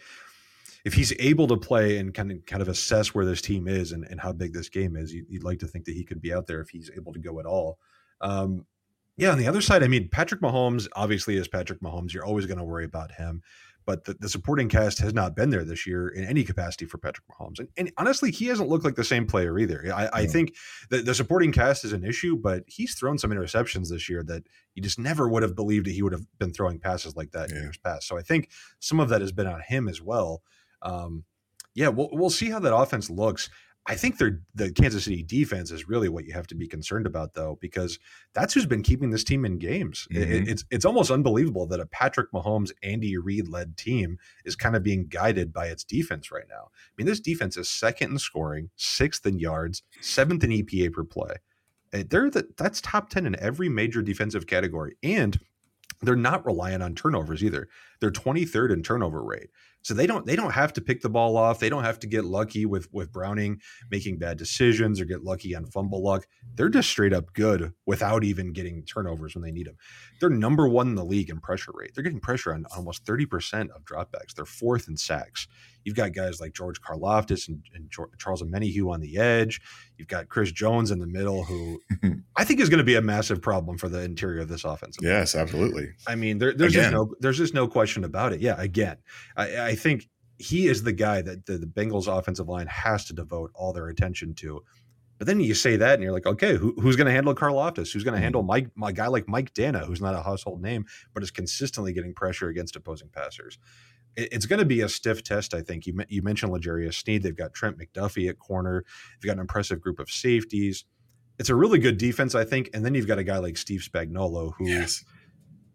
[0.85, 3.93] if he's able to play and kind of kind of assess where this team is
[3.93, 6.21] and, and how big this game is, you'd, you'd like to think that he could
[6.21, 7.79] be out there if he's able to go at all.
[8.21, 8.67] Um,
[9.19, 12.15] yeah, on the other side, I mean, Patrick Mahomes obviously is Patrick Mahomes.
[12.15, 13.43] You're always going to worry about him.
[13.85, 16.99] But the, the, supporting cast has not been there this year in any capacity for
[16.99, 17.59] Patrick Mahomes.
[17.59, 19.91] And, and honestly, he hasn't looked like the same player either.
[19.95, 20.55] I, I think
[20.91, 24.43] the, the supporting cast is an issue, but he's thrown some interceptions this year that
[24.75, 27.49] you just never would have believed that he would have been throwing passes like that
[27.49, 27.57] yeah.
[27.57, 28.07] in years past.
[28.07, 30.43] So I think some of that has been on him as well.
[30.83, 31.25] Um,
[31.75, 33.49] yeah, we'll, we'll see how that offense looks.
[33.89, 37.07] I think they're the Kansas City defense is really what you have to be concerned
[37.07, 37.99] about, though, because
[38.35, 40.07] that's who's been keeping this team in games.
[40.13, 40.33] Mm-hmm.
[40.33, 44.77] It, it's it's almost unbelievable that a Patrick Mahomes, Andy Reid led team is kind
[44.77, 46.69] of being guided by its defense right now.
[46.71, 51.05] I mean, this defense is second in scoring, sixth in yards, seventh in EPA per
[51.05, 51.37] play.
[51.95, 55.41] Eh, they're the, that's top ten in every major defensive category, and
[56.01, 57.69] they're not reliant on turnovers either.
[58.01, 59.49] They're 23rd in turnover rate.
[59.83, 61.61] So they don't they don't have to pick the ball off.
[61.61, 65.55] They don't have to get lucky with with Browning making bad decisions or get lucky
[65.55, 66.27] on fumble luck.
[66.55, 69.77] They're just straight up good without even getting turnovers when they need them.
[70.21, 71.93] They're number one in the league in pressure rate.
[71.95, 74.35] They're getting pressure on almost 30% of dropbacks.
[74.35, 75.47] They're fourth in sacks.
[75.89, 79.59] You've got guys like George Karlaftis and, and Charles Omenihu on the edge.
[79.97, 81.81] You've got Chris Jones in the middle, who
[82.37, 84.99] I think is going to be a massive problem for the interior of this offense.
[85.01, 85.93] Yes, absolutely.
[86.07, 86.91] I mean, there, there's again.
[86.91, 88.43] just no there's just no question about it.
[88.43, 88.99] Yeah, again,
[89.35, 93.15] I, I think he is the guy that the, the Bengals offensive line has to
[93.15, 94.63] devote all their attention to.
[95.17, 97.93] But then you say that, and you're like, okay, who, who's going to handle Karlaftis?
[97.93, 98.49] Who's going to handle mm-hmm.
[98.49, 102.15] Mike, my guy like Mike Danna, who's not a household name, but is consistently getting
[102.15, 103.59] pressure against opposing passers?
[104.17, 105.87] It, it's going to be a stiff test, I think.
[105.87, 107.23] You you mentioned L'Jarius Sneed.
[107.23, 108.85] They've got Trent McDuffie at corner.
[109.21, 110.85] They've got an impressive group of safeties.
[111.39, 112.71] It's a really good defense, I think.
[112.75, 115.05] And then you've got a guy like Steve Spagnuolo, who, yes.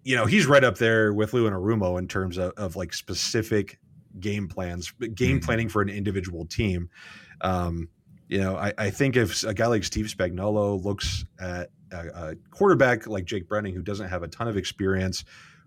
[0.04, 3.80] you know, he's right up there with Lou Anarumo in terms of, of like specific
[4.20, 5.46] game plans, game mm-hmm.
[5.46, 6.90] planning for an individual team.
[7.42, 7.88] Um,
[8.28, 12.36] you know, I, I, think if a guy like Steve Spagnuolo looks at a, a,
[12.52, 15.24] quarterback like Jake Browning, who doesn't have a ton of experience,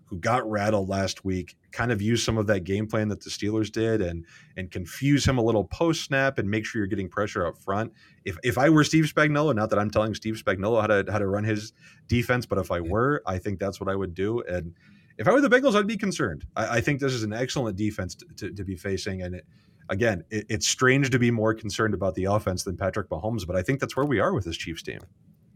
[0.07, 3.29] who got rattled last week, kind of use some of that game plan that the
[3.29, 7.09] Steelers did and and confuse him a little post snap and make sure you're getting
[7.09, 7.91] pressure up front.
[8.25, 11.19] If if I were Steve Spagnuolo, not that I'm telling Steve Spagnuolo how to how
[11.19, 11.73] to run his
[12.07, 14.41] defense, but if I were, I think that's what I would do.
[14.41, 14.73] And
[15.17, 16.45] if I were the Bengals, I'd be concerned.
[16.55, 19.21] I, I think this is an excellent defense to, to, to be facing.
[19.23, 19.45] And it,
[19.89, 23.55] again, it, it's strange to be more concerned about the offense than Patrick Mahomes, but
[23.55, 24.99] I think that's where we are with this Chiefs team.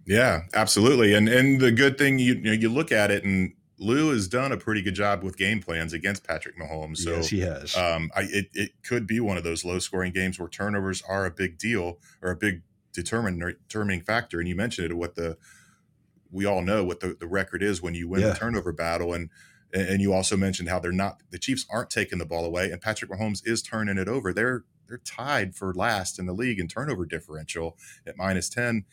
[0.06, 1.14] Yeah, absolutely.
[1.14, 4.28] And and the good thing you you, know, you look at it and Lou has
[4.28, 6.98] done a pretty good job with game plans against Patrick Mahomes.
[6.98, 7.76] So, yes, he has.
[7.76, 11.26] Um, I, it, it could be one of those low scoring games where turnovers are
[11.26, 12.62] a big deal or a big
[12.94, 14.40] determining determining factor.
[14.40, 15.36] And you mentioned it, what the
[16.30, 18.30] we all know what the, the record is when you win yeah.
[18.30, 19.14] the turnover battle.
[19.14, 19.30] And
[19.74, 22.80] and you also mentioned how they're not the Chiefs aren't taking the ball away, and
[22.80, 24.32] Patrick Mahomes is turning it over.
[24.32, 28.84] They're they're tied for last in the league in turnover differential at minus ten,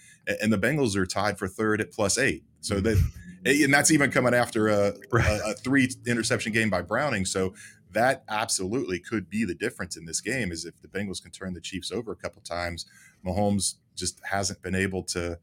[0.41, 2.45] and the Bengals are tied for third at plus eight.
[2.61, 2.85] So mm.
[2.85, 7.25] that and that's even coming after a, a, a, three interception game by Browning.
[7.25, 7.55] So
[7.93, 10.53] that absolutely could be the difference in this game.
[10.53, 12.87] Is if the Bengals can turn the Chiefs over a couple times,
[13.27, 15.41] Mahomes just hasn't been able to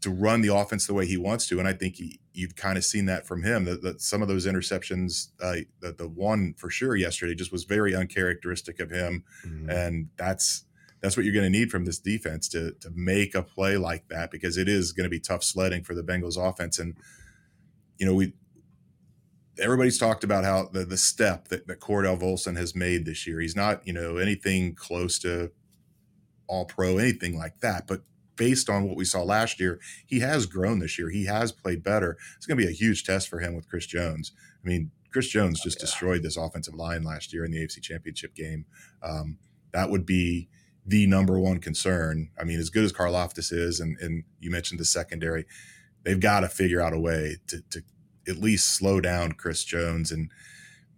[0.00, 1.60] to run the offense the way he wants to.
[1.60, 3.64] And I think he, you've kind of seen that from him.
[3.64, 7.94] That, some of those interceptions, uh, the, the one for sure yesterday, just was very
[7.94, 9.24] uncharacteristic of him.
[9.46, 9.70] Mm-hmm.
[9.70, 10.64] And that's
[11.00, 14.08] that's what you're going to need from this defense to to make a play like
[14.08, 16.78] that because it is going to be tough sledding for the Bengals offense.
[16.78, 16.96] And
[17.98, 18.32] you know we
[19.58, 23.40] everybody's talked about how the the step that, that Cordell Volson has made this year.
[23.40, 25.50] He's not you know anything close to
[26.46, 28.02] all pro, anything like that, but
[28.36, 31.10] based on what we saw last year, he has grown this year.
[31.10, 32.16] He has played better.
[32.36, 34.32] It's going to be a huge test for him with Chris Jones.
[34.64, 35.86] I mean, Chris Jones just oh, yeah.
[35.86, 38.64] destroyed this offensive line last year in the AFC Championship game.
[39.02, 39.38] Um,
[39.72, 40.48] that would be
[40.86, 42.30] the number one concern.
[42.40, 45.44] I mean, as good as Karlaftis is, and, and you mentioned the secondary,
[46.02, 47.82] they've got to figure out a way to, to
[48.26, 50.30] at least slow down Chris Jones and–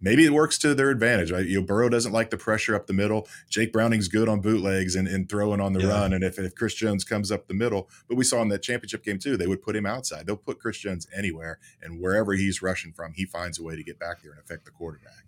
[0.01, 1.31] maybe it works to their advantage.
[1.31, 1.45] Right?
[1.45, 3.27] You know, Burrow doesn't like the pressure up the middle.
[3.49, 5.89] Jake Browning's good on bootlegs and, and throwing on the yeah.
[5.89, 6.13] run.
[6.13, 9.03] And if, if Chris Jones comes up the middle, but we saw in that championship
[9.03, 10.25] game too, they would put him outside.
[10.27, 13.83] They'll put Chris Jones anywhere, and wherever he's rushing from, he finds a way to
[13.83, 15.25] get back there and affect the quarterback.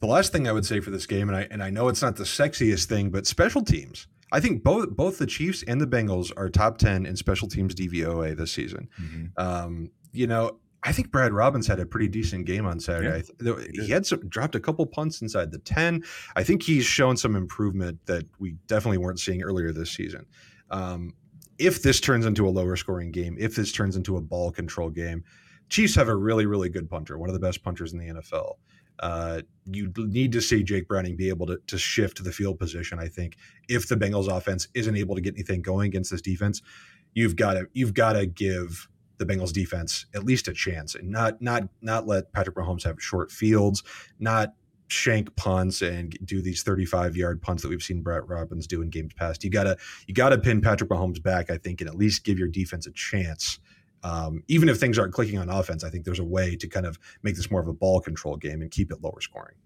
[0.00, 2.02] The last thing I would say for this game, and I and I know it's
[2.02, 4.06] not the sexiest thing, but special teams.
[4.30, 7.74] I think both both the Chiefs and the Bengals are top ten in special teams
[7.74, 8.88] DVOA this season.
[9.00, 9.24] Mm-hmm.
[9.36, 13.24] Um, you know, I think Brad Robbins had a pretty decent game on Saturday.
[13.42, 16.04] Yeah, he, he had some dropped a couple punts inside the 10.
[16.36, 20.26] I think he's shown some improvement that we definitely weren't seeing earlier this season.
[20.70, 21.14] Um,
[21.58, 24.90] if this turns into a lower scoring game, if this turns into a ball control
[24.90, 25.24] game,
[25.68, 28.54] Chiefs have a really, really good punter, one of the best punters in the NFL.
[29.00, 32.98] Uh, you need to see Jake Browning be able to, to shift the field position.
[32.98, 33.36] I think
[33.68, 36.62] if the Bengals offense isn't able to get anything going against this defense,
[37.14, 41.10] you've got to you've got to give the Bengals defense at least a chance and
[41.10, 43.82] not not not let Patrick Mahomes have short fields,
[44.18, 44.54] not
[44.88, 48.90] shank punts and do these 35 yard punts that we've seen Brad Robbins do in
[48.90, 49.42] games past.
[49.44, 49.76] You gotta
[50.06, 52.92] you gotta pin Patrick Mahomes back, I think, and at least give your defense a
[52.92, 53.58] chance.
[54.02, 56.86] Um, even if things aren't clicking on offense, I think there's a way to kind
[56.86, 59.56] of make this more of a ball control game and keep it lower scoring.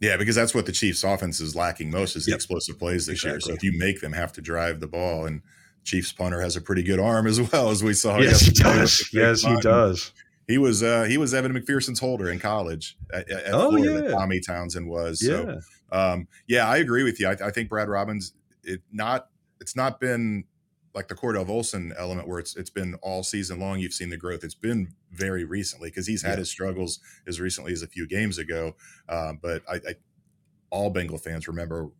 [0.00, 2.36] Yeah, because that's what the Chiefs' offense is lacking most is the yep.
[2.36, 3.32] explosive plays this exactly.
[3.32, 3.40] year.
[3.40, 5.42] So if you make them have to drive the ball and
[5.84, 8.18] Chiefs punter has a pretty good arm as well as we saw.
[8.18, 9.08] Yes, he does.
[9.12, 10.12] Yes, he does.
[10.46, 14.08] He was uh, he was Evan McPherson's holder in college at, at oh, Florida.
[14.08, 14.14] Yeah.
[14.16, 15.22] Tommy Townsend was.
[15.22, 15.30] Yeah.
[15.30, 15.60] So,
[15.92, 17.28] um, yeah, I agree with you.
[17.28, 18.34] I, I, think Brad Robbins.
[18.64, 19.28] It not
[19.60, 20.44] it's not been
[20.94, 23.78] like the Cordell Volson element where it's it's been all season long.
[23.78, 24.44] You've seen the growth.
[24.44, 26.38] It's been very recently because he's had yeah.
[26.38, 28.74] his struggles as recently as a few games ago.
[29.08, 29.94] Um, but I, I
[30.70, 31.90] all Bengal fans remember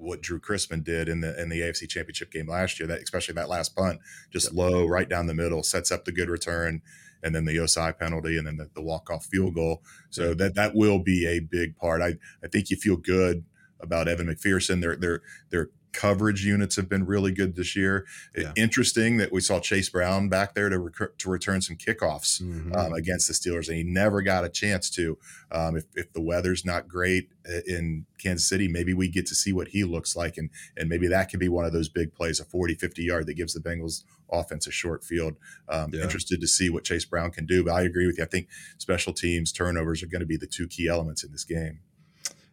[0.00, 2.86] what Drue Chrisman did in the in the AFC Championship game last year.
[2.86, 4.54] That especially that last punt, just yep.
[4.54, 6.82] low, right down the middle, sets up the good return,
[7.22, 9.82] and then the Ossai penalty, and then the, the walk off field goal.
[10.10, 12.02] So that that will be a big part.
[12.02, 13.44] I I think you feel good
[13.80, 14.80] about Evan McPherson.
[14.80, 18.06] They're they're they're coverage units have been really good this year.
[18.36, 18.52] Yeah.
[18.56, 22.74] Interesting that we saw Chase Brown back there to rec- to return some kickoffs mm-hmm.
[22.74, 25.18] um, against the Steelers, and he never got a chance to.
[25.52, 29.34] Um, if, if the weather's not great uh, in Kansas City, maybe we get to
[29.34, 32.14] see what he looks like, and and maybe that could be one of those big
[32.14, 35.36] plays, a 40, 50 yard that gives the Bengals offense a short field.
[35.68, 36.02] Um, yeah.
[36.02, 38.24] Interested to see what Chase Brown can do, but I agree with you.
[38.24, 38.48] I think
[38.78, 41.80] special teams turnovers are going to be the two key elements in this game.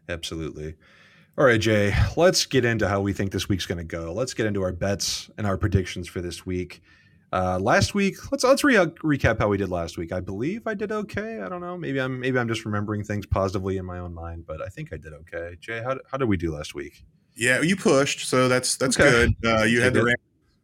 [0.10, 0.76] Absolutely.
[1.38, 4.12] All right, Jay, let's get into how we think this week's going to go.
[4.12, 6.82] Let's get into our bets and our predictions for this week.
[7.32, 10.12] Uh, last week, let's let's re- recap how we did last week.
[10.12, 11.40] I believe I did okay.
[11.42, 11.78] I don't know.
[11.78, 14.92] Maybe I'm maybe I'm just remembering things positively in my own mind, but I think
[14.92, 15.56] I did okay.
[15.60, 17.06] Jay, how, how did we do last week?
[17.36, 19.32] Yeah, you pushed, so that's that's okay.
[19.42, 19.60] good.
[19.60, 20.22] Uh, you had the Rams,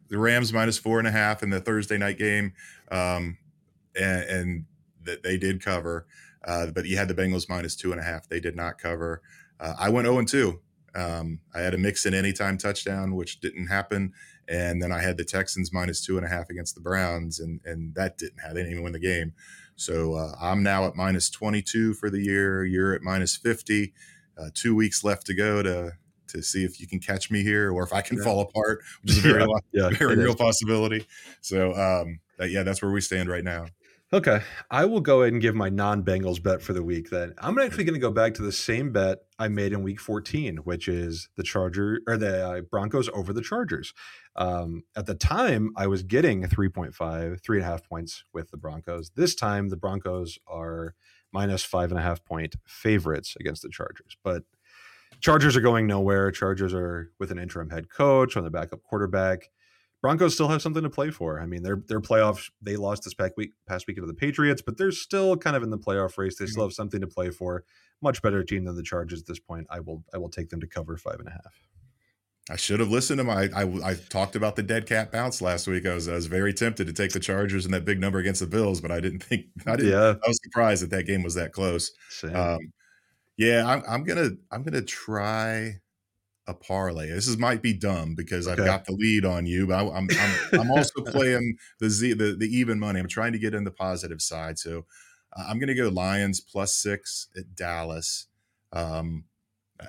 [0.08, 2.52] the Rams minus four and a half in the Thursday night game,
[2.90, 3.38] um,
[3.94, 4.64] and, and
[5.04, 6.08] that they did cover.
[6.44, 8.28] Uh, but you had the Bengals minus two and a half.
[8.28, 9.22] They did not cover.
[9.60, 10.60] Uh, I went 0 and 2.
[10.94, 14.12] Um, I had a Mixon anytime touchdown, which didn't happen.
[14.48, 17.60] And then I had the Texans minus two and a half against the Browns, and,
[17.64, 18.54] and that didn't happen.
[18.54, 19.32] They didn't even win the game.
[19.76, 22.64] So uh, I'm now at minus 22 for the year.
[22.64, 23.92] You're at minus 50.
[24.36, 25.92] Uh, two weeks left to go to
[26.26, 28.24] to see if you can catch me here or if I can yeah.
[28.24, 31.06] fall apart, which is a very, yeah, yeah, very real possibility.
[31.40, 33.66] So, um, that, yeah, that's where we stand right now.
[34.14, 34.42] Okay.
[34.70, 37.34] I will go ahead and give my non Bengals bet for the week then.
[37.36, 40.58] I'm actually going to go back to the same bet I made in week 14,
[40.58, 43.92] which is the Charger or the uh, Broncos over the Chargers.
[44.36, 48.56] Um, at the time, I was getting 3.5, three and a half points with the
[48.56, 49.10] Broncos.
[49.16, 50.94] This time, the Broncos are
[51.32, 54.16] minus five and a half point favorites against the Chargers.
[54.22, 54.44] But
[55.18, 56.30] Chargers are going nowhere.
[56.30, 59.50] Chargers are with an interim head coach on the backup quarterback.
[60.04, 61.40] Broncos still have something to play for.
[61.40, 64.60] I mean, their their playoffs they lost this past week past weekend to the Patriots,
[64.60, 66.36] but they're still kind of in the playoff race.
[66.36, 66.66] They still mm-hmm.
[66.66, 67.64] have something to play for.
[68.02, 69.66] Much better team than the Chargers at this point.
[69.70, 71.58] I will I will take them to cover five and a half.
[72.50, 73.48] I should have listened to my.
[73.56, 75.86] I, I talked about the dead cat bounce last week.
[75.86, 78.40] I was I was very tempted to take the Chargers and that big number against
[78.40, 79.92] the Bills, but I didn't think I didn't.
[79.92, 80.16] Yeah.
[80.22, 81.92] I was surprised that that game was that close.
[82.24, 82.58] Um,
[83.38, 85.80] yeah, I'm, I'm gonna I'm gonna try
[86.46, 87.08] a parlay.
[87.08, 88.60] This is might be dumb because okay.
[88.60, 90.08] I've got the lead on you, but I, am I'm,
[90.52, 93.00] I'm I'm also playing the Z the the even money.
[93.00, 94.86] I'm trying to get in the positive side, so
[95.34, 98.26] uh, I'm gonna go Lions plus six at Dallas.
[98.72, 99.24] Um,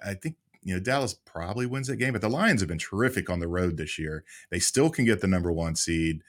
[0.05, 3.29] I think you know, Dallas probably wins that game, but the Lions have been terrific
[3.29, 4.23] on the road this year.
[4.49, 6.21] They still can get the number one seed.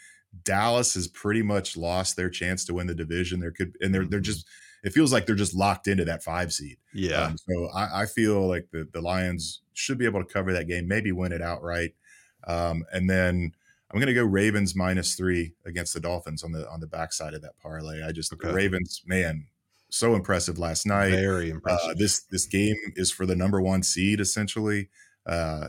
[0.44, 3.40] Dallas has pretty much lost their chance to win the division.
[3.40, 4.24] There could, and they're they're mm-hmm.
[4.24, 4.46] just.
[4.86, 6.76] It feels like they're just locked into that five seed.
[6.94, 7.24] Yeah.
[7.24, 10.68] Um, so I, I, feel like the the Lions should be able to cover that
[10.68, 11.94] game, maybe win it outright.
[12.46, 13.50] Um, and then
[13.90, 17.34] I'm going to go Ravens minus three against the Dolphins on the on the backside
[17.34, 18.04] of that parlay.
[18.04, 18.46] I just okay.
[18.46, 19.48] the Ravens, man,
[19.90, 21.10] so impressive last night.
[21.10, 21.90] Very uh, impressive.
[21.90, 24.88] Uh, this this game is for the number one seed essentially,
[25.26, 25.66] uh,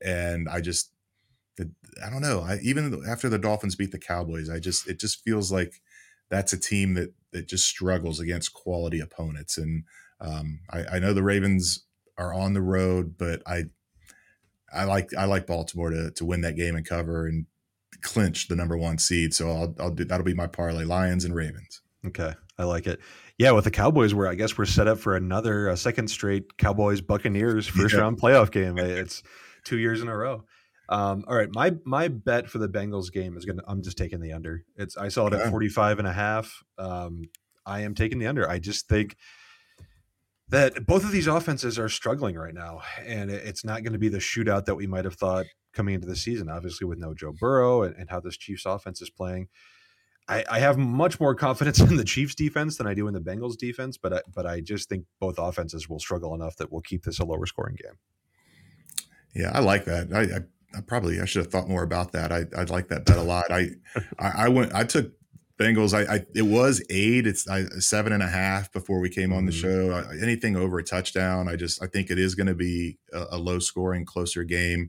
[0.00, 0.92] and I just
[1.58, 2.42] I don't know.
[2.42, 5.82] I even after the Dolphins beat the Cowboys, I just it just feels like
[6.30, 9.58] that's a team that that just struggles against quality opponents.
[9.58, 9.84] And
[10.20, 11.84] um, I, I know the Ravens
[12.18, 13.64] are on the road, but I
[14.72, 17.46] I like I like Baltimore to to win that game and cover and
[18.02, 19.34] clinch the number one seed.
[19.34, 21.82] So I'll I'll do that'll be my parlay: Lions and Ravens.
[22.06, 23.00] Okay, I like it.
[23.38, 27.00] Yeah, with the Cowboys, where I guess we're set up for another second straight Cowboys
[27.00, 28.00] Buccaneers first yeah.
[28.00, 28.78] round playoff game.
[28.78, 29.22] It's
[29.64, 30.44] two years in a row.
[30.90, 33.62] Um, all right, my my bet for the Bengals game is gonna.
[33.68, 34.64] I'm just taking the under.
[34.76, 36.62] It's I saw it at 45 and a half.
[36.78, 37.22] Um,
[37.64, 38.48] I am taking the under.
[38.48, 39.16] I just think
[40.48, 44.08] that both of these offenses are struggling right now, and it's not going to be
[44.08, 46.50] the shootout that we might have thought coming into the season.
[46.50, 49.48] Obviously, with no Joe Burrow and, and how this Chiefs offense is playing.
[50.28, 53.20] I, I, have much more confidence in the Chiefs defense than I do in the
[53.20, 56.82] Bengals defense, but I, but I just think both offenses will struggle enough that we'll
[56.82, 57.94] keep this a lower scoring game.
[59.34, 60.12] Yeah, I like that.
[60.12, 60.40] I, I,
[60.76, 62.32] I probably I should have thought more about that.
[62.32, 63.50] I I like that bet a lot.
[63.50, 63.70] I
[64.18, 65.12] I, went I took
[65.58, 65.92] Bengals.
[65.94, 67.26] I, I it was eight.
[67.26, 70.10] It's I, seven and a half before we came on the mm-hmm.
[70.10, 70.18] show.
[70.22, 73.38] anything over a touchdown, I just I think it is going to be a, a,
[73.38, 74.88] low scoring, closer game.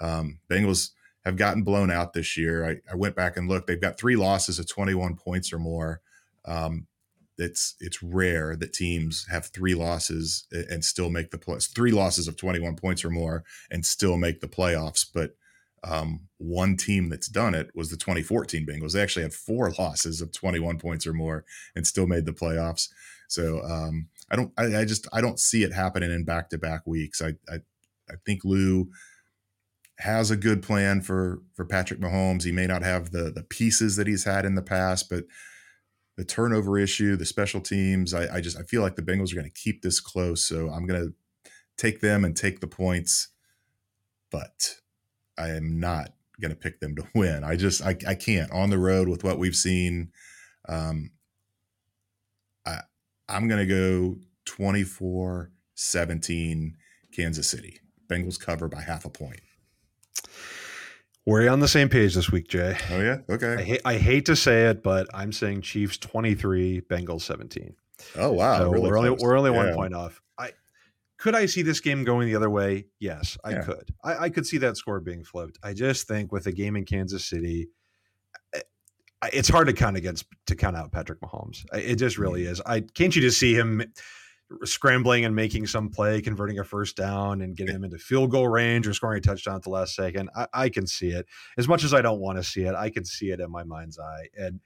[0.00, 0.90] Um, Bengals
[1.24, 2.68] have gotten blown out this year.
[2.68, 6.00] I, I, went back and looked; they've got three losses of 21 points or more.
[6.44, 6.86] Um,
[7.40, 11.72] it's it's rare that teams have three losses and still make the playoffs.
[11.72, 15.06] Three losses of 21 points or more and still make the playoffs.
[15.12, 15.36] But
[15.82, 18.92] um, one team that's done it was the 2014 Bengals.
[18.92, 22.88] They actually had four losses of 21 points or more and still made the playoffs.
[23.28, 26.58] So um, I don't, I, I, just, I don't see it happening in back to
[26.58, 27.22] back weeks.
[27.22, 27.58] I, I,
[28.08, 28.90] I think Lou
[30.00, 32.42] has a good plan for for Patrick Mahomes.
[32.42, 35.24] He may not have the the pieces that he's had in the past, but
[36.20, 39.36] the turnover issue, the special teams, I, I just I feel like the Bengals are
[39.36, 40.44] going to keep this close.
[40.44, 41.14] So I'm going to
[41.78, 43.28] take them and take the points,
[44.30, 44.76] but
[45.38, 47.42] I am not going to pick them to win.
[47.42, 50.12] I just I, I can't on the road with what we've seen.
[50.68, 51.12] Um,
[52.66, 52.80] I
[53.26, 56.76] I'm going to go 24 17
[57.16, 57.80] Kansas City.
[58.08, 59.40] Bengals cover by half a point.
[61.30, 62.76] We're on the same page this week, Jay.
[62.90, 63.54] Oh yeah, okay.
[63.54, 67.72] I hate, I hate to say it, but I'm saying Chiefs 23, Bengals 17.
[68.16, 69.56] Oh wow, so really we're only we're only yeah.
[69.56, 70.20] one point off.
[70.36, 70.50] I
[71.18, 72.86] could I see this game going the other way?
[72.98, 73.62] Yes, I yeah.
[73.62, 73.94] could.
[74.02, 75.56] I, I, could see that score being flipped.
[75.62, 77.68] I just think with a game in Kansas City,
[78.52, 78.60] eh,
[79.32, 81.64] it's hard to count against to count out Patrick Mahomes.
[81.72, 82.50] It just really mm.
[82.50, 82.60] is.
[82.66, 83.84] I can't you just see him
[84.64, 88.48] scrambling and making some play, converting a first down and getting them into field goal
[88.48, 90.28] range or scoring a touchdown at the last second.
[90.34, 91.26] I, I can see it.
[91.56, 93.64] As much as I don't want to see it, I can see it in my
[93.64, 94.28] mind's eye.
[94.36, 94.60] And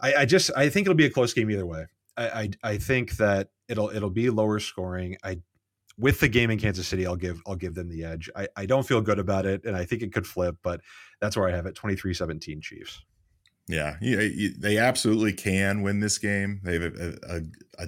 [0.00, 1.86] I, I just I think it'll be a close game either way.
[2.16, 5.16] I, I, I think that it'll it'll be lower scoring.
[5.22, 5.38] I
[5.98, 8.30] with the game in Kansas City, I'll give I'll give them the edge.
[8.36, 10.80] I, I don't feel good about it, and I think it could flip, but
[11.20, 13.02] that's where I have it 23-17 Chiefs.
[13.66, 16.60] Yeah, yeah, they absolutely can win this game.
[16.64, 17.86] They have a, a, a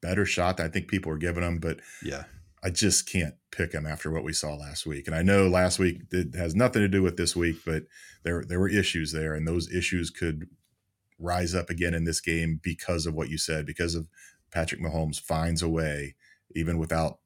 [0.00, 1.58] better shot than I think people are giving them.
[1.58, 2.24] But yeah,
[2.62, 5.06] I just can't pick them after what we saw last week.
[5.06, 7.84] And I know last week it has nothing to do with this week, but
[8.24, 10.48] there there were issues there, and those issues could
[11.18, 14.08] rise up again in this game because of what you said, because of
[14.50, 16.14] Patrick Mahomes finds a way
[16.54, 17.18] even without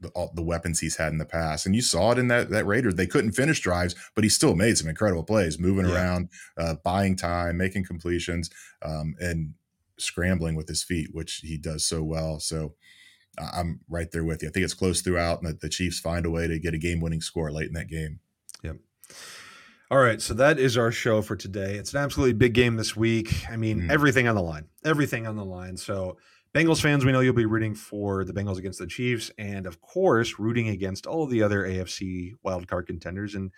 [0.00, 1.66] the, all, the weapons he's had in the past.
[1.66, 2.94] And you saw it in that that Raiders.
[2.94, 5.94] They couldn't finish drives, but he still made some incredible plays, moving yeah.
[5.94, 8.50] around, uh, buying time, making completions,
[8.82, 9.54] um, and
[9.98, 12.40] scrambling with his feet, which he does so well.
[12.40, 12.74] So
[13.38, 14.48] I'm right there with you.
[14.48, 17.00] I think it's close throughout, and the Chiefs find a way to get a game
[17.00, 18.20] winning score late in that game.
[18.62, 18.76] Yep.
[19.90, 21.74] All right, so that is our show for today.
[21.74, 23.48] It's an absolutely big game this week.
[23.50, 23.90] I mean, mm.
[23.90, 25.76] everything on the line, everything on the line.
[25.76, 26.16] So,
[26.54, 29.80] Bengals fans, we know you'll be rooting for the Bengals against the Chiefs, and of
[29.80, 33.34] course, rooting against all the other AFC wildcard contenders.
[33.34, 33.50] And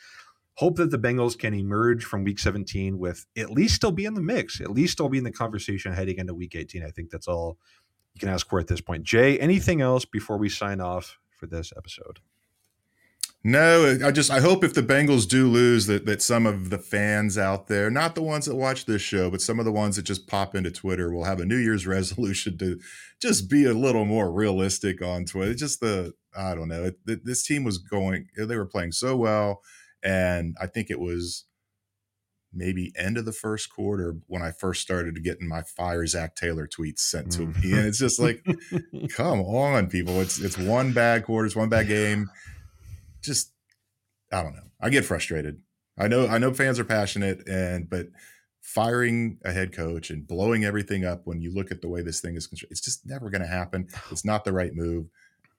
[0.57, 4.15] hope that the Bengals can emerge from week 17 with at least still be in
[4.15, 6.83] the mix, at least still be in the conversation heading into week 18.
[6.83, 7.59] I think that's all
[8.15, 9.05] you can ask for at this point.
[9.05, 12.21] Jay, anything else before we sign off for this episode?
[13.45, 16.79] No, I just I hope if the Bengals do lose that that some of the
[16.79, 19.95] fans out there, not the ones that watch this show, but some of the ones
[19.95, 22.81] that just pop into Twitter will have a New Year's resolution to
[23.21, 25.55] just be a little more realistic on Twitter.
[25.55, 26.91] just the I don't know.
[27.07, 29.63] It, this team was going they were playing so well
[30.07, 31.45] and I think it was
[32.55, 36.69] maybe end of the first quarter when I first started getting my fire Zac Taylor
[36.69, 37.63] tweets sent to mm.
[37.63, 37.73] me.
[37.73, 38.47] And it's just like,
[39.11, 40.21] come on, people.
[40.21, 42.31] It's it's one bad quarter, it's one bad game.
[43.21, 43.53] Just
[44.33, 44.63] I don't know.
[44.81, 45.61] I get frustrated.
[45.99, 48.07] I know I know fans are passionate and but
[48.61, 52.21] firing a head coach and blowing everything up when you look at the way this
[52.21, 53.89] thing is constructed, it's just never going to happen.
[54.13, 55.07] It's not the right move.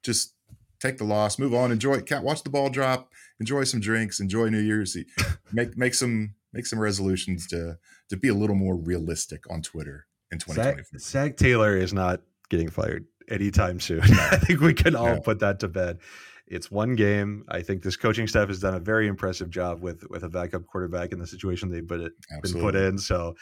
[0.04, 0.36] Just
[0.80, 2.11] take the loss, move on, enjoy it.
[2.21, 4.97] Watch the ball drop, enjoy some drinks, enjoy New Year's.
[5.51, 7.78] Make make some make some resolutions to
[8.09, 10.84] to be a little more realistic on Twitter in 2024.
[10.84, 14.01] Zach, Zac Taylor is not getting fired anytime soon.
[14.03, 15.19] I think we can all yeah.
[15.19, 15.99] put that to bed.
[16.47, 17.43] It's one game.
[17.49, 20.65] I think this coaching staff has done a very impressive job with with a backup
[20.67, 22.09] quarterback in the situation they've been,
[22.41, 22.97] been put in.
[22.97, 23.36] So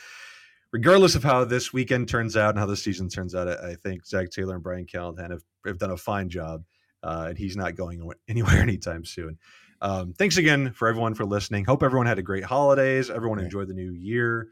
[0.71, 3.75] regardless of how this weekend turns out and how the season turns out, I, I
[3.75, 6.63] think Zac Taylor and Brian Callahan have, have done a fine job
[7.06, 9.38] uh, and he's not going anywhere anytime soon.
[9.82, 11.66] Um, thanks again for everyone for listening.
[11.66, 13.10] Hope everyone had a great holidays.
[13.10, 14.47] Everyone enjoyed the new year.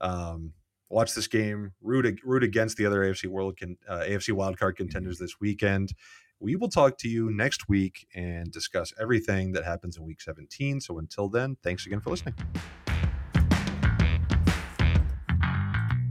[0.00, 0.52] Um,
[0.88, 1.72] watch this game.
[1.82, 5.92] Root root against the other AFC World can, uh, AFC wildcard contenders this weekend.
[6.40, 10.80] We will talk to you next week and discuss everything that happens in Week 17.
[10.80, 12.34] So until then, thanks again for listening.